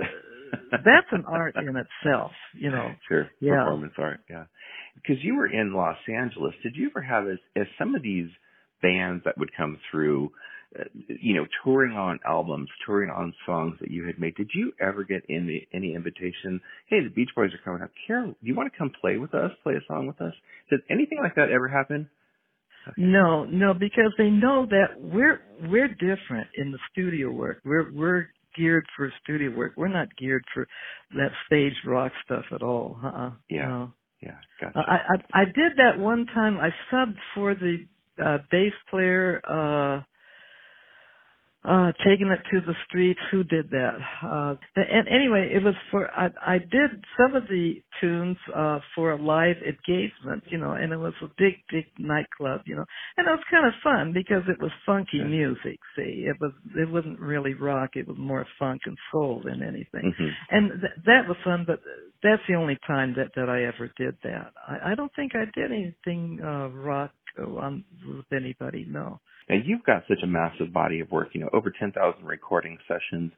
[0.71, 2.89] that's an art in itself, you know.
[3.07, 3.29] Sure.
[3.39, 3.63] Yeah.
[3.63, 4.21] Performance art.
[4.29, 4.45] Yeah.
[4.95, 6.53] Because you were in Los Angeles.
[6.63, 8.29] Did you ever have as as some of these
[8.81, 10.31] bands that would come through,
[11.07, 14.35] you know, touring on albums, touring on songs that you had made?
[14.35, 16.61] Did you ever get any any invitation?
[16.87, 17.91] Hey, the Beach Boys are coming up.
[18.07, 19.51] Carol, do you want to come play with us?
[19.63, 20.33] Play a song with us?
[20.69, 22.09] Did anything like that ever happen?
[22.97, 27.61] No, no, because they know that we're we're different in the studio work.
[27.65, 29.73] We're we're geared for studio work.
[29.75, 30.67] We're not geared for
[31.15, 32.99] that stage rock stuff at all.
[33.03, 33.31] Uh-uh.
[33.49, 33.67] Yeah.
[33.67, 33.93] No.
[34.21, 34.79] Yeah, gotcha.
[34.79, 36.57] I, I I did that one time.
[36.57, 37.85] I subbed for the
[38.23, 40.03] uh bass player uh
[41.67, 43.95] uh taking it to the streets who did that?
[44.23, 49.11] Uh and anyway it was for i i did some of the tunes uh for
[49.11, 52.85] a live engagement you know and it was a big big nightclub you know.
[53.17, 56.25] And it was kind of fun because it was funky music see?
[56.27, 60.13] It was it wasn't really rock it was more funk and soul than anything.
[60.19, 60.31] Mhm.
[60.51, 61.79] and th- that was fun but
[62.23, 64.51] that's the only time that that i ever did that.
[64.67, 69.83] I i don't think i did anything uh rock on with anybody no Now you've
[69.83, 73.31] got such a massive body of work, you know, over 10,000 recording sessions.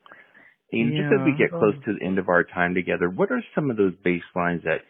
[0.72, 3.32] And just as we get um, close to the end of our time together, what
[3.32, 4.82] are some of those bass lines that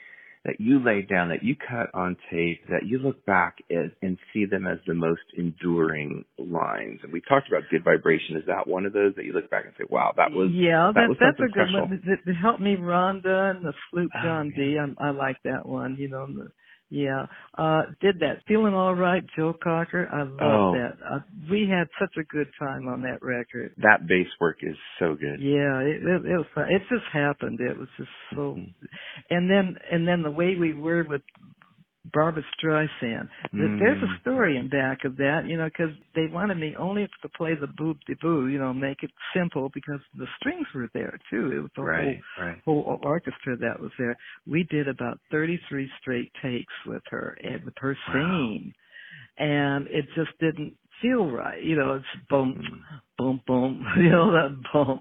[0.46, 4.18] that you laid down, that you cut on tape, that you look back at and
[4.32, 7.02] see them as the most enduring lines?
[7.04, 8.38] And we talked about Good Vibration.
[8.38, 10.92] Is that one of those that you look back and say, "Wow, that was yeah,
[10.96, 12.02] that that, was that's a good special." one.
[12.08, 14.64] That, that helped me, Rhonda and the flute Oh, John yeah.
[14.64, 14.78] D.
[14.98, 15.98] I, I like that one.
[16.00, 16.48] You know, the,
[16.90, 17.26] yeah.
[17.58, 18.44] Uh, did that.
[18.48, 20.08] Feeling all right, Joe Cocker.
[20.12, 20.74] I love Oh.
[20.74, 20.98] that.
[21.06, 21.20] Uh,
[21.50, 23.74] we had such a good time on that record.
[23.78, 25.40] That bass work is so good.
[25.42, 26.66] Yeah, it, it, it was fun.
[26.72, 27.60] It just happened.
[27.60, 28.74] It was just so, Mhm.
[29.30, 31.22] and then and then the way we were with
[32.14, 33.28] Barbra Streisand.
[33.52, 34.16] Th- There's Mm.
[34.16, 37.56] a story in back of that, you know, because they wanted me only to play
[37.56, 41.52] the boop de boo, you know, make it simple because the strings were there too.
[41.52, 42.62] It was the Right, right.
[42.66, 44.16] whole whole orchestra that was there.
[44.46, 48.14] We did about 33 straight takes with her and with her Wow.
[48.14, 48.74] singing,
[49.38, 51.62] and it just didn't feel right.
[51.62, 53.02] You know, it's boom, Mhm.
[53.18, 55.00] boom, boom, you know, that boom,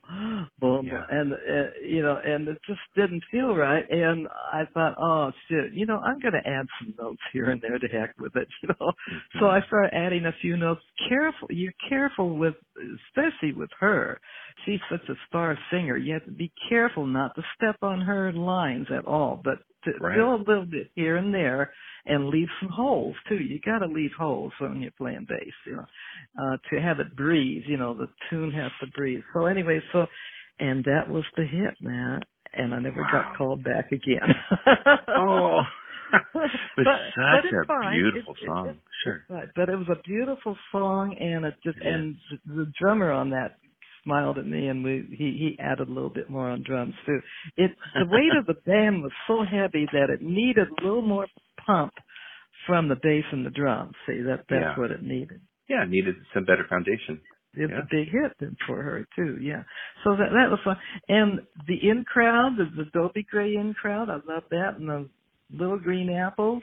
[0.59, 1.05] boom, Yeah.
[1.11, 3.85] and uh, you know, and it just didn't feel right.
[3.90, 7.61] And I thought, oh shit, you know, I'm going to add some notes here and
[7.61, 8.92] there to heck with it, you know.
[9.40, 10.81] So I started adding a few notes.
[11.09, 12.55] Careful, you're careful with,
[13.09, 14.21] especially with her.
[14.64, 15.97] She's such a star singer.
[15.97, 19.92] You have to be careful not to step on her lines at all, but to
[20.01, 20.16] Right.
[20.16, 21.73] fill a little bit here and there
[22.07, 23.37] and leave some holes too.
[23.37, 25.87] You got to leave holes when you're playing bass, you know,
[26.42, 27.62] uh, to have it breathe.
[27.66, 29.23] You know, the tune has to breathe.
[29.33, 30.07] So anyway, so
[30.59, 32.21] and that was the hit, man.
[32.55, 33.09] And I never Wow.
[33.12, 34.35] got called back again.
[35.09, 35.61] Oh.
[36.12, 37.92] but, But but such it's a fine.
[37.92, 38.69] beautiful It- it- song.
[38.69, 39.25] it- Sure.
[39.29, 41.95] Right, but it was a beautiful song, and it just Yeah.
[41.95, 42.16] and
[42.47, 43.57] the drummer on that
[44.05, 47.21] smiled at me, and we he he added a little bit more on drums too.
[47.57, 51.27] It the weight of the band was so heavy that it needed a little more
[51.66, 51.92] pump
[52.66, 53.95] from the bass and the drums.
[54.07, 54.77] See that that's Yeah.
[54.79, 55.40] what it needed.
[55.69, 57.21] Yeah, needed some better foundation.
[57.57, 57.79] It's Yeah.
[57.81, 59.38] a big hit then for her too.
[59.40, 59.62] Yeah,
[60.05, 60.77] so that that was fun.
[61.09, 65.09] And the in crowd, the, the Dobie Gray in crowd, I love that, and the
[65.53, 66.62] Little Green Apples.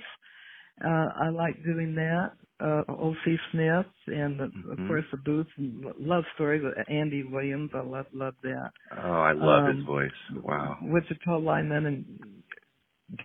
[0.84, 2.32] Uh, I like doing that.
[2.60, 3.38] Uh, O.C.
[3.52, 4.88] Smith and the, of Mhm.
[4.88, 7.72] course the Boots and Love Story with Andy Williams.
[7.74, 8.72] I love love that.
[9.04, 10.12] Oh, I love Um, his voice.
[10.42, 10.78] Wow.
[10.82, 12.06] Wichita Lineman and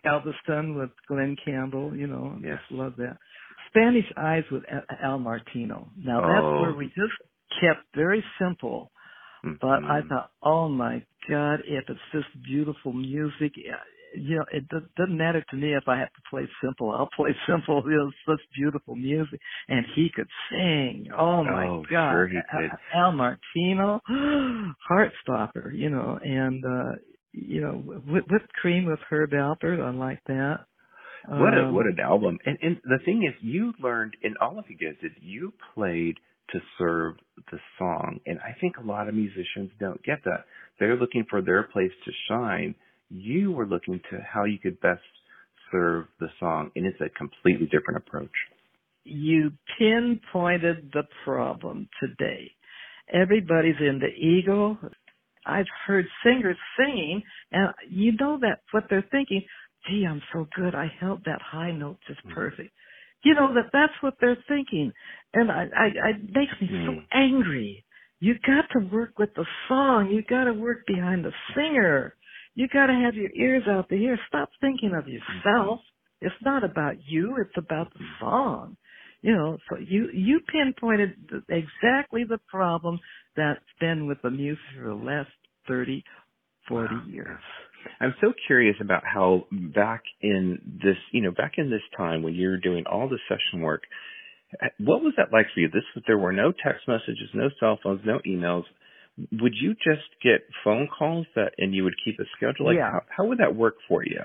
[0.03, 1.95] Galveston with Glen Campbell.
[1.97, 2.59] You know, Yes.
[2.61, 3.17] just love that.
[3.69, 5.89] Spanish Eyes with Al- Al Martino.
[5.97, 6.63] Now that's Oh.
[6.63, 7.13] where we just
[7.61, 8.91] kept very simple.
[9.61, 10.09] But I Mhm.
[10.09, 13.81] thought, oh my God, if it's just beautiful music, yeah,
[14.15, 16.91] you know, it do- doesn't matter to me if I have to play simple.
[16.91, 17.83] I'll play simple.
[17.87, 21.09] You know, it's such beautiful music, and he could sing.
[21.17, 22.71] Oh my Oh, God, sure he could.
[22.95, 24.01] Al Martino,
[24.91, 25.75] Heartstopper.
[25.75, 26.93] You know, and uh
[27.33, 29.81] you know, whip- whipped cream with Herb Alpert.
[29.81, 30.67] I like that.
[31.29, 32.39] What a Um, what an album!
[32.47, 35.13] And and the thing is, you learned, and all of you guys did.
[35.21, 36.19] You played
[36.53, 37.15] to serve
[37.51, 40.45] the song, and I think a lot of musicians don't get that.
[40.81, 42.75] They're looking for their place to shine.
[43.11, 45.03] You were looking to how you could best
[45.71, 48.31] serve the song, and it's a completely different approach.
[49.05, 52.51] you pinpointed the problem today.
[53.13, 54.79] Everybody's in the ego.
[55.47, 59.43] I've heard singers singing, and you know that what they're thinking.
[59.89, 60.75] Gee, I'm so good.
[60.75, 62.35] I held that high note just mm-hmm.
[62.35, 62.71] perfect.
[63.25, 64.93] You know that that's what they're thinking,
[65.35, 67.05] and I, I, I it makes me so Mm.
[67.13, 67.85] angry.
[68.21, 70.11] You got to work with the song.
[70.11, 72.15] You got to work behind the singer.
[72.55, 74.19] You got to have your ears out to hear.
[74.29, 75.81] Stop thinking of yourself.
[76.21, 77.37] It's not about you.
[77.41, 78.77] It's about the song.
[79.23, 82.99] You know, so you you pinpointed the, exactly the problem
[83.37, 85.31] that's been with the music for the last
[85.67, 86.05] thirty,
[86.69, 87.05] forty Wow.
[87.09, 87.41] years.
[88.01, 92.35] I'm so curious about how back in this, you know, back in this time when
[92.35, 93.83] you were doing all the session work,
[94.79, 95.69] what was that like for you?
[95.69, 98.65] This there were no text messages, no cell phones, no emails.
[99.33, 102.67] Would you just get phone calls that, and you would keep a schedule?
[102.67, 102.93] Like, Yeah.
[102.93, 104.21] how, how would that work for you?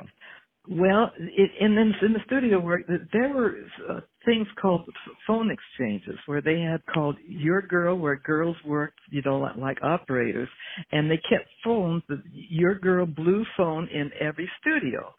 [0.69, 3.57] Well, it, and then in the studio work, th- there were
[3.89, 4.87] uh, things called
[5.27, 9.77] phone exchanges where they had called your girl where girls worked, you know, like, like
[9.83, 10.49] operators,
[10.91, 15.13] and they kept phones, the your girl blue phone in every studio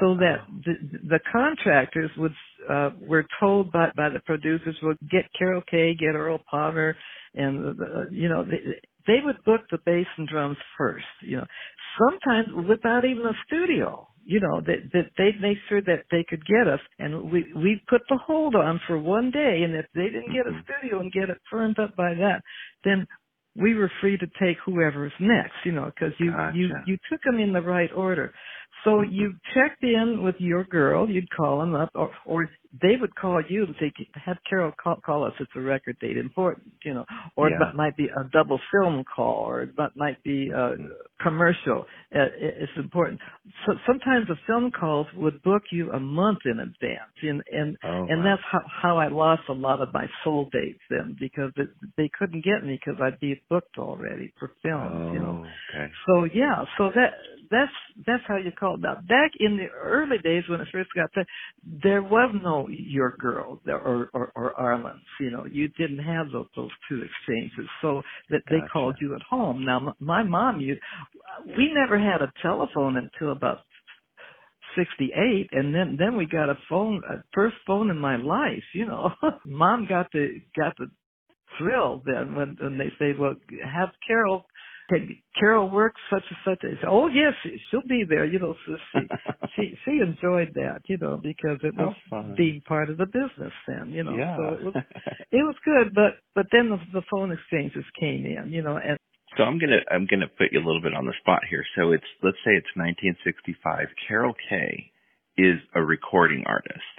[0.00, 0.74] so that the,
[1.08, 2.34] the contractors would
[2.70, 6.96] uh, were told by by the producers would get Carol Kaye, get Earl Palmer,
[7.34, 8.60] and the, you know they,
[9.06, 11.04] they would book the bass and drums first.
[11.22, 11.46] You know,
[11.98, 14.08] sometimes without even a studio.
[14.24, 17.82] You know that that they'd make sure that they could get us, and we we
[17.88, 20.60] put the hold on for one day, and if they didn't get a Mm-hmm.
[20.64, 22.42] studio and get it firmed up by that,
[22.84, 23.06] then
[23.56, 25.54] we were free to take whoever's next.
[25.64, 28.34] You know, because you you you took them in the right order.
[28.84, 32.50] So you checked in with your girl, you'd call them up, or, or
[32.82, 33.92] they would call you and say,
[34.24, 37.04] have Carol call, call us, it's a record date important, you know,
[37.36, 37.70] or Yeah.
[37.70, 40.76] it might be a double film call, or it might- be a
[41.22, 43.20] commercial, uh, it- it's important.
[43.66, 48.06] So sometimes the film calls would book you a month in advance, and, and, Oh,
[48.08, 48.24] and wow.
[48.24, 52.10] that's how, how I lost a lot of my soul dates then, because it, they
[52.18, 55.44] couldn't get me because I'd be booked already for films, you know.
[55.44, 55.92] Oh, okay.
[56.06, 57.14] So yeah, so that
[57.52, 57.72] that's
[58.06, 58.80] that's how you call it.
[58.80, 61.26] Now back in the early days when it first got there,
[61.82, 65.00] there was no your girl or or, or Arlen's.
[65.20, 69.22] You know, you didn't have those those two exchanges, so that they called you at
[69.22, 69.64] home.
[69.64, 70.76] Now my mom, you
[71.46, 73.58] we never had a telephone until about
[74.76, 78.86] 68 and then then we got a phone a first phone in my life you
[78.86, 79.10] know
[79.46, 80.86] mom got the got the
[81.58, 84.46] thrill then when when they say well have carol
[84.92, 87.32] can carol work such and such they oh yes
[87.70, 89.00] she'll be there you know so she
[89.56, 91.94] she she enjoyed that you know because it was
[92.36, 94.36] being part of the business then you know yeah.
[94.36, 94.74] so it was
[95.30, 98.98] it was good but but then the, the phone exchanges came in you know and
[99.36, 101.64] So I'm gonna I'm gonna put you a little bit on the spot here.
[101.76, 103.88] So it's let's say it's 1965.
[104.06, 104.92] Carol Kaye
[105.38, 106.94] is a recording artist,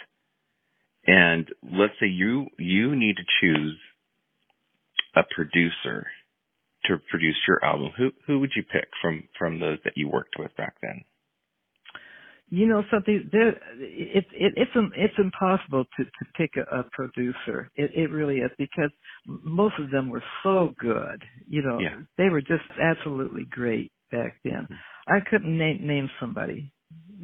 [1.05, 3.77] and let's say you you need to choose
[5.15, 6.07] a producer
[6.85, 7.91] to produce your album.
[7.97, 11.03] Who who would you pick from from those that you worked with back then?
[12.49, 17.71] you know something there it, it it's it's impossible to to pick a, a producer
[17.75, 18.91] it it really is because
[19.27, 21.95] m- most of them were so good you know Yeah.
[22.19, 25.15] they were just absolutely great back then mm-hmm.
[25.15, 26.71] i couldn't name name somebody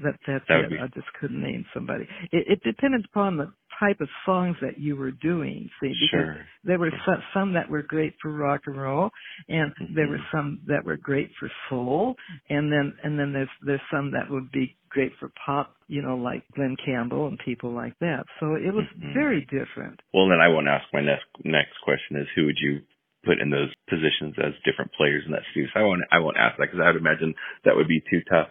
[0.04, 3.52] that that's That it be- i just couldn't name somebody it, it depended upon the
[3.80, 6.46] type of songs that you were doing see because Sure.
[6.64, 9.10] there were some, some that were great for rock and roll
[9.48, 10.32] and there were Mhm.
[10.32, 12.16] some that were great for soul
[12.50, 16.18] and then and then there's there's some that would be great for pop you know
[16.18, 19.14] like glen campbell and people like that so it was Mhm.
[19.14, 22.82] very different Well, then I won't ask my next next question is who would you
[23.24, 25.70] put in those positions as different players in that studio?
[25.74, 28.22] So I won't I won't ask that because I would imagine that would be too
[28.30, 28.50] tough.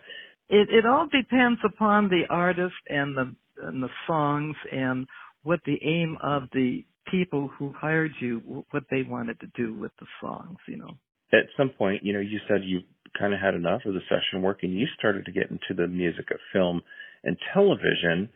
[0.50, 5.06] it it all depends upon the artist and the and the songs and
[5.42, 9.92] what the aim of the people who hired you what they wanted to do with
[10.00, 10.90] the songs you know
[11.32, 12.80] At some point, you know, you said you
[13.18, 15.86] kind of had enough of the session work and you started to get into the
[15.86, 16.82] music of film
[17.24, 18.28] and television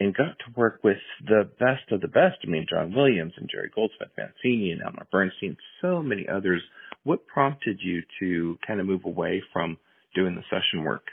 [0.00, 2.38] and got to work with the best of the best.
[2.44, 6.62] I mean, John Williams and Jerry Goldsmith, Mancini and Elmer Bernstein, so many others.
[7.04, 9.76] What prompted you to kind of move away from
[10.14, 11.04] doing the session work?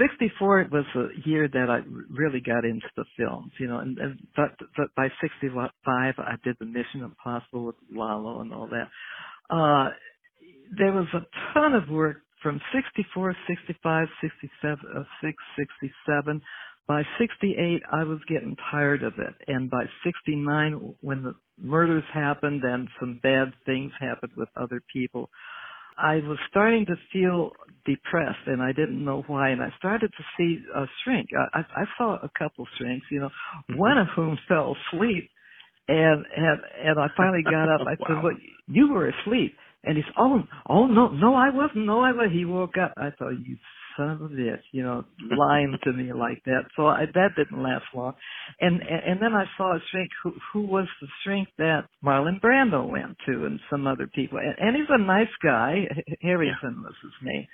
[0.00, 4.18] 64 was a year that I really got into the films, you know, and, and
[4.36, 8.88] but, but by 65 I did the Mission Impossible with Lalo and all that.
[9.50, 9.90] Uh,
[10.76, 11.24] there was a
[11.54, 16.42] ton of work from 64, 65, 67, uh, 6, 67.
[16.86, 19.34] By 68, I was getting tired of it.
[19.46, 25.28] And by 69, when the murders happened and some bad things happened with other people,
[25.98, 27.52] I was starting to feel
[27.86, 31.30] depressed and I didn't know why and I started to see a shrink.
[31.36, 33.28] I, I, I saw a couple shrinks, you know,
[33.70, 33.78] mm-hmm.
[33.78, 35.30] one of whom fell asleep
[35.88, 37.80] and, and, and I finally got up.
[37.86, 38.06] I Wow.
[38.08, 38.34] said, well,
[38.68, 39.56] you were asleep.
[39.84, 41.86] And he said, oh, oh no, no, I wasn't.
[41.86, 42.32] No, I wasn't.
[42.32, 42.94] He woke up.
[42.96, 43.56] I thought, you
[43.98, 45.04] son of a bitch, you know,
[45.36, 46.62] lying to me like that.
[46.76, 48.14] So I, that didn't last long.
[48.60, 52.40] And, and and then I saw a shrink who who was the shrink that Marlon
[52.40, 54.38] Brando went to, and some other people.
[54.38, 55.84] And, and he's a nice guy.
[56.22, 57.46] Harrison was his name,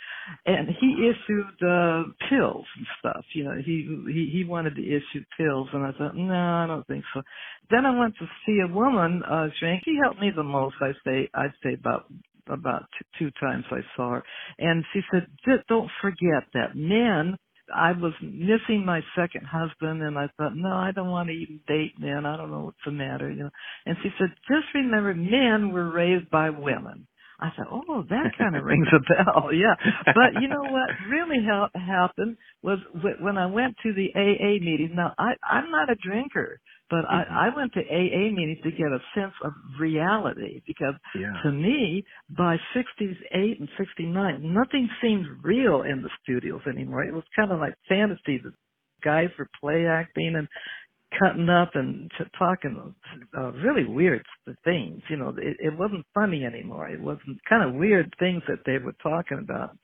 [0.47, 3.25] and he issued uh pills and stuff.
[3.35, 6.87] You know, he he he wanted to issue pills, and I thought, no, I don't
[6.87, 7.23] think so.
[7.71, 9.83] Then I went to see a woman uh shrink.
[9.85, 10.77] She helped me the most.
[10.81, 12.07] I say I'd say about
[12.49, 14.25] about two, two times I saw her,
[14.59, 17.37] and she said, "Just don't forget that men."
[17.75, 21.61] I was missing my second husband, and I thought, no, I don't want to even
[21.67, 22.27] date men.
[22.27, 23.51] I don't know what's the matter, you know.
[23.87, 27.07] And she said, just remember, men were raised by women.
[27.41, 29.75] I thought, oh, that kind of rings a bell, yeah.
[30.07, 32.79] But you know what really help, happened was
[33.21, 34.93] when I went to the AA meetings.
[34.95, 36.61] Now, I I'm not a drinker,
[36.91, 37.33] but mm-hmm.
[37.35, 41.33] I I went to AA meetings to get a sense of reality because yeah.
[41.43, 42.05] to me,
[42.37, 47.05] by '68 and '69, nothing seemed real in the studios anymore.
[47.05, 48.41] It was kind of like fantasy.
[48.43, 48.53] The
[49.03, 50.49] guys were play acting and
[51.19, 52.95] cutting up and t- talking
[53.37, 54.25] uh, really weird
[54.65, 55.03] things.
[55.09, 56.89] You know, it, it wasn't funny anymore.
[56.89, 59.77] It wasn't kind of weird things that they were talking about.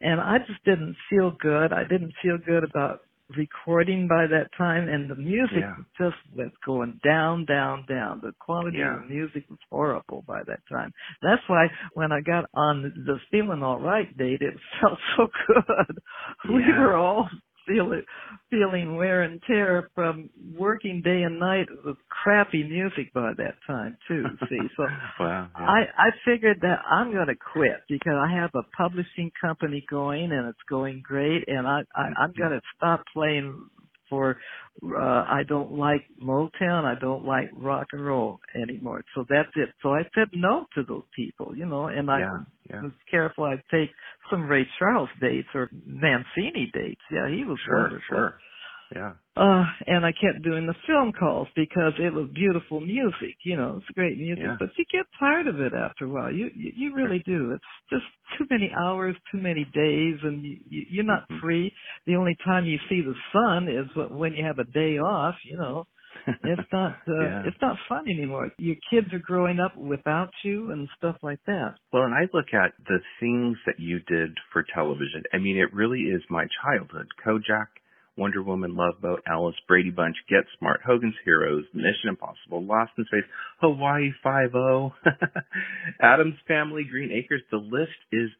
[0.00, 1.72] And I just didn't feel good.
[1.72, 3.00] I didn't feel good about
[3.36, 5.74] recording by that time and the music yeah.
[5.98, 8.20] just was going down, down, down.
[8.22, 8.96] The quality yeah.
[8.96, 10.92] of the music was horrible by that time.
[11.22, 15.98] That's why when I got on the Feeling Alright date, it felt so good.
[16.44, 16.54] Yeah.
[16.54, 17.28] We were all
[17.66, 18.02] feeling
[18.50, 23.96] feeling wear and tear from working day and night with crappy music by that time
[24.08, 24.24] too.
[24.48, 24.84] See, so
[25.20, 25.66] wow, yeah.
[25.66, 30.32] I I figured that I'm going to quit because I have a publishing company going
[30.32, 32.22] and it's going great, and I, I mm-hmm.
[32.22, 33.68] I'm going to stop playing
[34.08, 34.36] for
[34.84, 39.02] uh I don't like Motown, I don't like rock and roll anymore.
[39.14, 39.70] So that's it.
[39.82, 42.38] So I said no to those people, you know, and I yeah,
[42.70, 42.82] yeah.
[42.82, 43.90] was careful I'd take
[44.30, 47.00] some Ray Charles dates or Mancini dates.
[47.10, 48.02] Yeah, he was sure, wonderful.
[48.08, 48.38] Sure.
[48.94, 49.12] Yeah.
[49.36, 53.36] Uh, and I kept doing the film calls because it was beautiful music.
[53.44, 54.56] You know, it's great music, yeah.
[54.58, 56.32] but you get tired of it after a while.
[56.32, 57.52] You you, you really do.
[57.52, 58.04] It's just
[58.38, 61.40] too many hours, too many days, and you, you, you're not mm-hmm.
[61.40, 61.72] free.
[62.06, 65.34] The only time you see the sun is when you have a day off.
[65.44, 65.86] You know,
[66.26, 67.42] it's not uh, yeah.
[67.46, 68.50] it's not fun anymore.
[68.58, 71.74] Your kids are growing up without you and stuff like that.
[71.92, 75.24] Well, and I look at the things that you did for television.
[75.32, 77.08] I mean, it really is my childhood.
[77.24, 77.66] Kojak
[78.16, 83.04] Wonder Woman, Love Boat, Alice, Brady Bunch, Get Smart, Hogan's Heroes, Mission Impossible, Lost in
[83.06, 83.28] Space,
[83.60, 84.92] Hawaii Five-O,
[86.00, 87.42] Addams Family, Green Acres.
[87.50, 88.30] The list is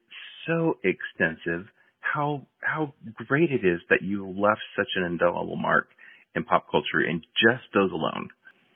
[0.46, 1.66] so extensive.
[2.00, 2.94] How how
[3.26, 5.88] great it is that you left such an indelible mark
[6.36, 8.28] in pop culture in just those alone.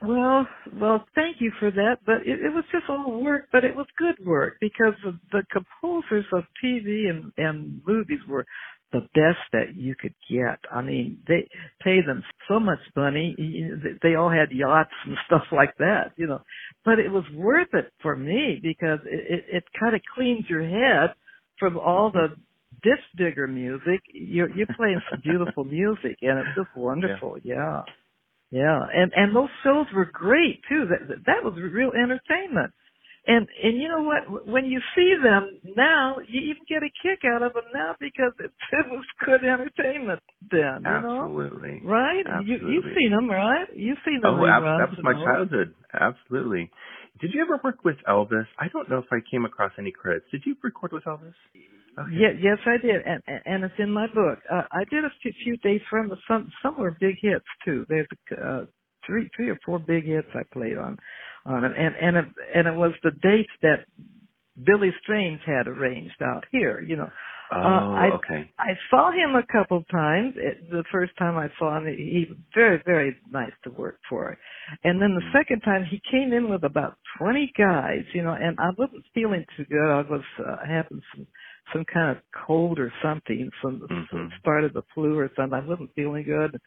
[0.03, 0.46] Well,
[0.80, 1.98] well, thank you for that.
[2.07, 5.42] But it, it was just all work, but it was good work because the, the
[5.53, 8.46] composers of TV and, and movies were
[8.93, 10.59] the best that you could get.
[10.72, 11.49] I mean, they
[11.82, 13.36] pay them so much money.
[14.03, 16.41] They all had yachts and stuff like that, you know.
[16.84, 20.62] But it was worth it for me because it, it, it kind of cleans your
[20.62, 21.14] head
[21.59, 22.28] from all the
[22.82, 24.01] disc digger music.
[24.12, 27.36] You're you're playing some beautiful music, and it's just wonderful.
[27.43, 27.82] Yeah.
[28.51, 28.80] yeah, yeah.
[28.93, 30.86] And and those shows were great too.
[30.88, 32.72] That that was real entertainment.
[33.27, 34.47] And and you know what?
[34.47, 38.33] When you see them now, you even get a kick out of them now because
[38.41, 40.83] it, it was good entertainment then.
[40.83, 41.81] You Absolutely.
[41.85, 41.91] Know?
[41.91, 42.25] Right?
[42.27, 42.66] Absolutely.
[42.66, 43.66] You you've seen them, right?
[43.77, 44.41] You've seen them.
[44.41, 45.75] Oh, ab- that was my childhood.
[45.93, 46.71] Absolutely.
[47.21, 48.47] Did you ever work with Elvis?
[48.59, 50.25] I don't know if I came across any credits.
[50.33, 51.35] Did you record with Elvis?
[51.99, 52.11] Okay.
[52.16, 54.39] Yeah, yes, I did, and and it's in my book.
[54.51, 57.85] Uh, I did a few, few dates from the some some were big hits too.
[57.89, 58.64] There's uh,
[59.11, 60.98] three three or four big hits I played on
[61.46, 63.86] on it, and and it, and it was the dates that
[64.66, 66.80] Billy Strange had arranged out here.
[66.80, 67.11] You know,
[67.52, 68.50] oh, uh, I, okay.
[68.58, 70.34] I saw him a couple times.
[70.36, 74.38] It, the first time I saw him, he was very very nice to work for,
[74.84, 75.38] and then the Mm-hmm.
[75.38, 78.04] second time he came in with about twenty guys.
[78.14, 79.90] You know, and I wasn't feeling too good.
[79.90, 81.26] I was uh, having some
[81.72, 84.26] some kind of cold or something, some mm-hmm.
[84.40, 85.58] start of the flu or something.
[85.58, 86.58] I wasn't feeling good,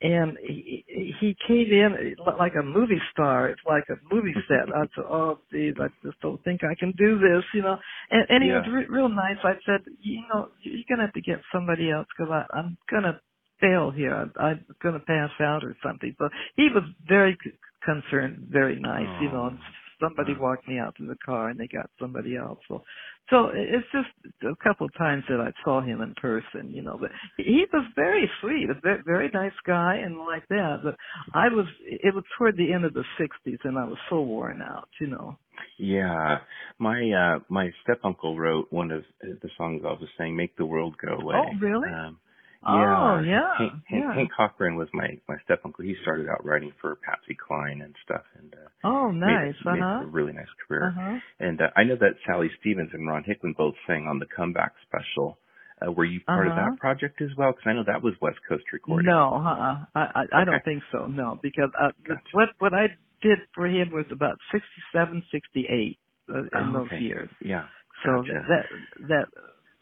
[0.00, 0.84] and he,
[1.20, 3.48] he came in like a movie star.
[3.48, 4.74] It's like a movie set.
[4.74, 7.78] I said, "Oh, geez, I just don't think I can do this," you know.
[8.10, 8.58] And, and he Yeah.
[8.58, 9.38] was re- real nice.
[9.44, 13.20] I said, "You know, you're gonna have to get somebody else because I'm gonna
[13.60, 14.30] fail here.
[14.36, 17.52] I, I'm gonna pass out or something." So he was very c-
[17.84, 19.46] concerned, very nice, you know.
[19.46, 19.58] And
[20.00, 22.58] somebody walked me out to the car, and they got somebody else.
[22.68, 22.82] So
[23.30, 24.08] so it's just
[24.42, 26.98] a couple of times that I saw him in person, you know.
[27.00, 30.80] But he was very sweet, a very, very nice guy, and like that.
[30.82, 30.96] But
[31.34, 34.60] I was, it was toward the end of the '60s, and I was so worn
[34.62, 35.36] out, you know.
[35.78, 36.38] Yeah,
[36.78, 40.66] my uh my step uncle wrote one of the songs I was saying, "Make the
[40.66, 41.88] World Go Away." Oh, really?
[41.88, 42.18] Um,
[42.66, 43.24] Oh, yeah.
[43.24, 44.14] yeah, Hank, yeah.
[44.14, 45.84] Hank Cochran was my my step uncle.
[45.84, 49.54] He started out writing for Patsy Cline and stuff, and uh, Oh, nice.
[49.64, 50.92] made, made Uh a really nice career.
[50.96, 51.18] huh.
[51.40, 54.72] And uh, I know that Sally Stevens and Ron Hicklin both sang on the Comeback
[54.86, 55.38] Special.
[55.80, 56.70] Uh, were you part of Uh-huh.
[56.72, 57.52] that project as well?
[57.52, 59.06] Because I know that was West Coast recording.
[59.06, 59.84] No, uh-uh.
[59.94, 61.06] I I, I don't think so.
[61.06, 62.20] No, because uh, Gotcha.
[62.32, 62.88] what what I
[63.22, 65.98] did for him was about sixty seven, sixty eight
[66.28, 67.00] uh, in Oh, those okay.
[67.00, 67.30] years.
[67.40, 67.64] Yeah.
[68.04, 68.44] So Gotcha.
[68.52, 68.64] that
[69.08, 69.26] that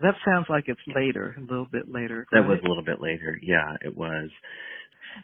[0.01, 2.27] that sounds like it's later, a little bit later.
[2.33, 2.49] That right?
[2.49, 3.39] was a little bit later.
[3.43, 4.31] Yeah, it was.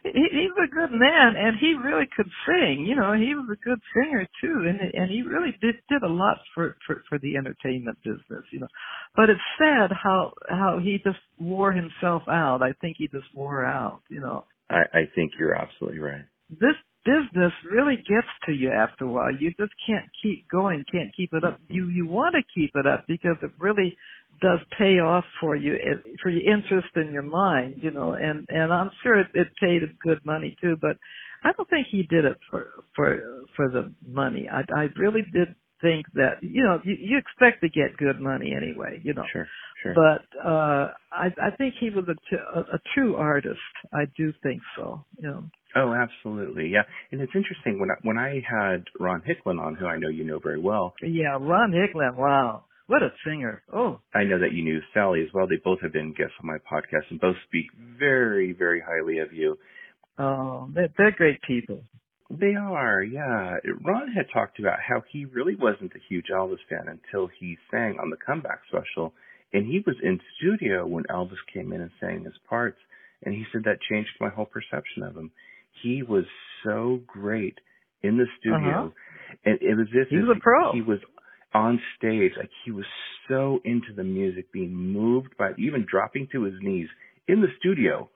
[0.03, 2.85] he, he was a good man, and he really could sing.
[2.87, 6.09] You know, he was a good singer too, and and he really did did a
[6.09, 8.45] lot for for for the entertainment business.
[8.51, 8.69] You know,
[9.15, 12.63] but it's sad how how he just wore himself out.
[12.63, 14.01] I think he just wore out.
[14.09, 14.45] You know.
[14.71, 16.25] I, I think you're absolutely right.
[16.49, 19.31] This business really gets to you after a while.
[19.39, 21.61] You just can't keep going, can't keep it up.
[21.69, 23.97] You you want to keep it up because it really
[24.41, 25.77] does pay off for you
[26.23, 29.83] for your interest in your mind, you know, and and I'm sure it, it paid
[30.03, 30.97] good money too, but
[31.43, 34.49] I don't think he did it for for for the money.
[34.51, 38.55] I I really did think that you know you, you expect to get good money
[38.57, 39.25] anyway, you know.
[39.33, 39.47] Sure,
[39.83, 39.95] sure.
[39.95, 43.59] But uh I I think he was a, t- a, a true artist.
[43.93, 45.45] I do think so, you know.
[45.77, 46.83] Oh, absolutely, yeah.
[47.11, 50.23] And it's interesting when I, when I had Ron Hicklin on, who I know you
[50.25, 50.95] know very well.
[51.03, 52.17] Yeah, Ron Hicklin.
[52.17, 52.65] Wow.
[52.87, 53.63] What a singer.
[53.73, 54.01] Oh.
[54.15, 55.47] I know that you knew Sally as well.
[55.47, 57.67] They both have been guests on my podcast and both speak
[57.99, 59.57] very, very highly of you.
[60.19, 61.83] Oh, they're, they're great people.
[62.31, 63.57] They are, yeah.
[63.85, 67.97] Ron had talked about how he really wasn't a huge Elvis fan until he sang
[68.01, 69.15] on the comeback special.
[69.53, 72.79] And he was in studio when Elvis came in and sang his parts.
[73.25, 75.31] And he said that changed my whole perception of him.
[75.83, 76.25] He was
[76.65, 77.59] so great
[78.03, 78.87] in the studio.
[78.87, 78.91] Uh-huh.
[79.45, 80.73] And it was this he was a pro.
[80.73, 80.99] He was
[81.55, 82.87] on stage, like he was
[83.29, 86.89] so into the music, being moved by even dropping to his knees
[87.29, 88.11] in the studio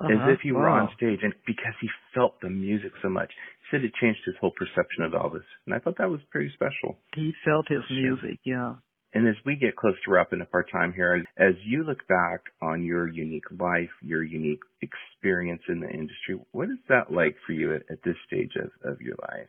[0.00, 0.12] uh-huh.
[0.12, 0.60] as if he wow.
[0.60, 3.30] were on stage and because he felt the music so much.
[3.60, 5.46] He said it changed his whole perception of Elvis.
[5.66, 6.98] And I thought that was pretty special.
[7.14, 8.74] He felt his music, yeah.
[9.14, 12.40] And as we get close to wrapping up our time here, as you look back
[12.60, 17.52] on your unique life, your unique experience in the industry, what is that like for
[17.52, 19.48] you at, at this stage of, of your life?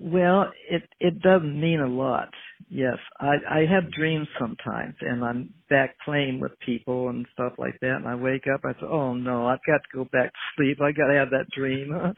[0.00, 2.28] Well, it it doesn't mean a lot.
[2.68, 7.78] Yes, I I have dreams sometimes, and I'm back playing with people and stuff like
[7.80, 7.96] that.
[7.96, 10.80] And I wake up, I say, "Oh no, I've got to go back to sleep.
[10.80, 11.92] I got to have that dream."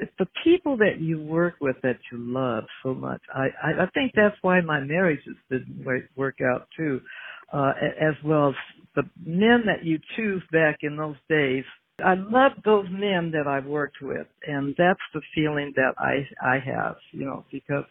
[0.00, 3.20] it's the people that you work with that you love so much.
[3.34, 5.84] I I, I think that's why my marriages didn't
[6.16, 7.00] work out too,
[7.52, 8.54] uh, as well as
[8.94, 11.64] the men that you choose back in those days
[12.04, 16.58] I love those men that I've worked with, and that's the feeling that I I
[16.58, 17.84] have, you know, because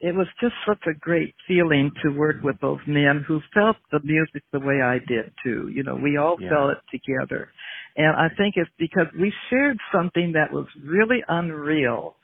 [0.00, 4.00] it was just such a great feeling to work with those men who felt the
[4.04, 5.70] music the way I did too.
[5.74, 6.50] You know, we all Yeah.
[6.50, 7.48] felt it together,
[7.96, 12.16] and I think it's because we shared something that was really unreal.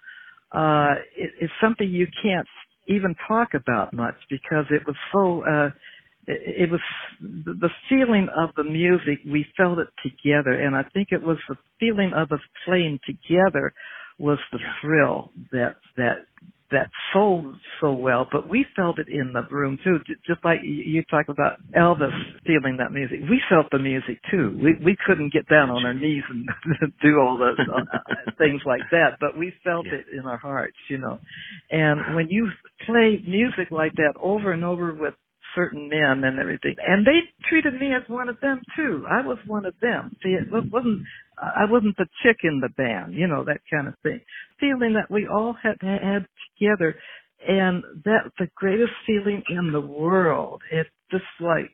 [0.52, 2.48] Uh, it, it's something you can't
[2.88, 5.44] even talk about much because it was so.
[5.44, 5.70] Uh,
[6.26, 6.80] it, it was
[7.20, 9.20] the feeling of the music.
[9.26, 13.72] We felt it together, and I think it was the feeling of us playing together
[14.18, 16.26] was the thrill that that
[16.70, 18.26] that sold so well.
[18.32, 22.12] But we felt it in the room too, just like you you talk about Elvis
[22.46, 23.20] feeling that music.
[23.28, 24.58] We felt the music too.
[24.62, 26.48] We we couldn't get down on our knees and
[27.02, 27.82] do all those uh,
[28.38, 29.94] things like that, but we felt Yeah.
[29.98, 31.18] it in our hearts, you know.
[31.70, 32.48] And when you
[32.86, 35.14] play music like that over and over with
[35.54, 36.74] certain men and everything.
[36.86, 39.04] And they treated me as one of them too.
[39.10, 40.16] I was one of them.
[40.22, 41.02] See, it wasn't,
[41.38, 44.20] I wasn't the chick in the band, you know, that kind of thing.
[44.60, 46.26] Feeling that we all had had
[46.58, 46.96] together
[47.46, 50.62] and that's the greatest feeling in the world.
[50.70, 51.70] It's just like,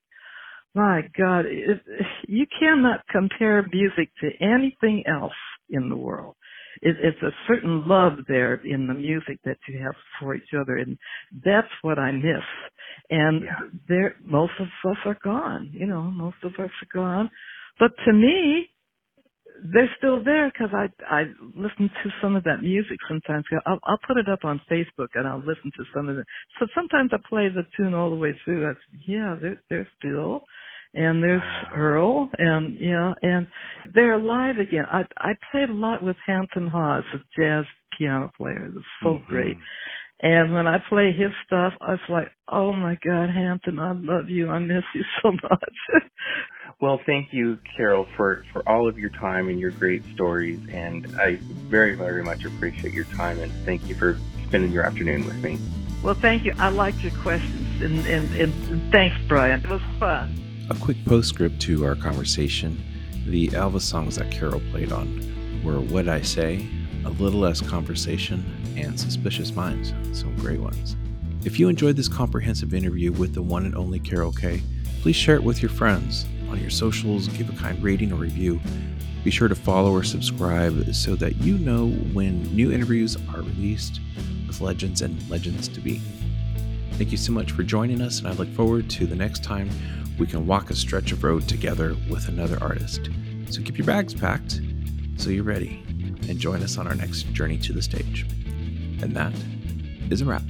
[0.74, 1.81] my God, it,
[2.26, 5.33] you cannot compare music to anything else
[5.68, 6.37] in the world.
[6.83, 10.76] It, it's a certain love there in the music that you have for each other,
[10.79, 10.99] and
[11.45, 12.45] that's what I miss.
[13.11, 13.61] And Yeah.
[13.89, 15.70] there, most of us are gone.
[15.72, 17.31] You know, most of us are gone.
[17.81, 18.68] But to me,
[19.74, 21.24] they're still there because I I
[21.57, 23.45] listen to some of that music sometimes.
[23.66, 26.26] I'll I'll put it up on Facebook and I'll listen to some of it.
[26.61, 28.62] So sometimes I play the tune all the way through.
[28.66, 30.43] That's yeah, they're they're still,
[30.99, 31.42] and there's
[31.74, 33.46] Earl and yeah, and
[33.94, 34.84] they're alive again.
[34.90, 37.64] I I played a lot with Hampton Hawes, a jazz
[37.96, 38.66] piano player.
[38.74, 39.26] It's so Mhm.
[39.26, 39.57] great.
[40.20, 44.28] And when I play his stuff, I was like, oh my God, Hampton, I love
[44.28, 44.51] you.
[44.51, 45.76] I miss you so much.
[46.80, 50.61] Well, thank you, Carol, for, for all of your time and your great stories.
[50.72, 53.40] And I very, very much appreciate your time.
[53.40, 55.59] And thank you for spending your afternoon with me.
[56.05, 56.53] well, thank you.
[56.57, 57.82] I liked your questions.
[57.82, 59.61] And, and, and thanks, Brian.
[59.64, 60.47] It was fun.
[60.70, 62.78] A quick postscript to our conversation.
[63.26, 66.66] The Elvis songs that Carol played on were What I Say,
[67.06, 68.44] A Little Less Conversation,
[68.76, 69.94] and Suspicious Minds.
[70.12, 70.94] Some great ones.
[71.42, 74.62] If you enjoyed this comprehensive interview with the one and only Carol Kaye,
[75.00, 78.60] please share it with your friends on your socials, give a kind rating or review.
[79.24, 84.00] Be sure to follow or subscribe so that you know when new interviews are released
[84.46, 86.02] with legends and legends to be.
[86.92, 89.70] Thank you so much for joining us, and I look forward to the next time
[90.18, 93.08] we can walk a stretch of road together with another artist.
[93.50, 94.60] So keep your bags packed
[95.16, 95.82] so you're ready
[96.28, 98.26] and join us on our next journey to the stage.
[99.00, 99.32] And that
[100.10, 100.42] is a wrap.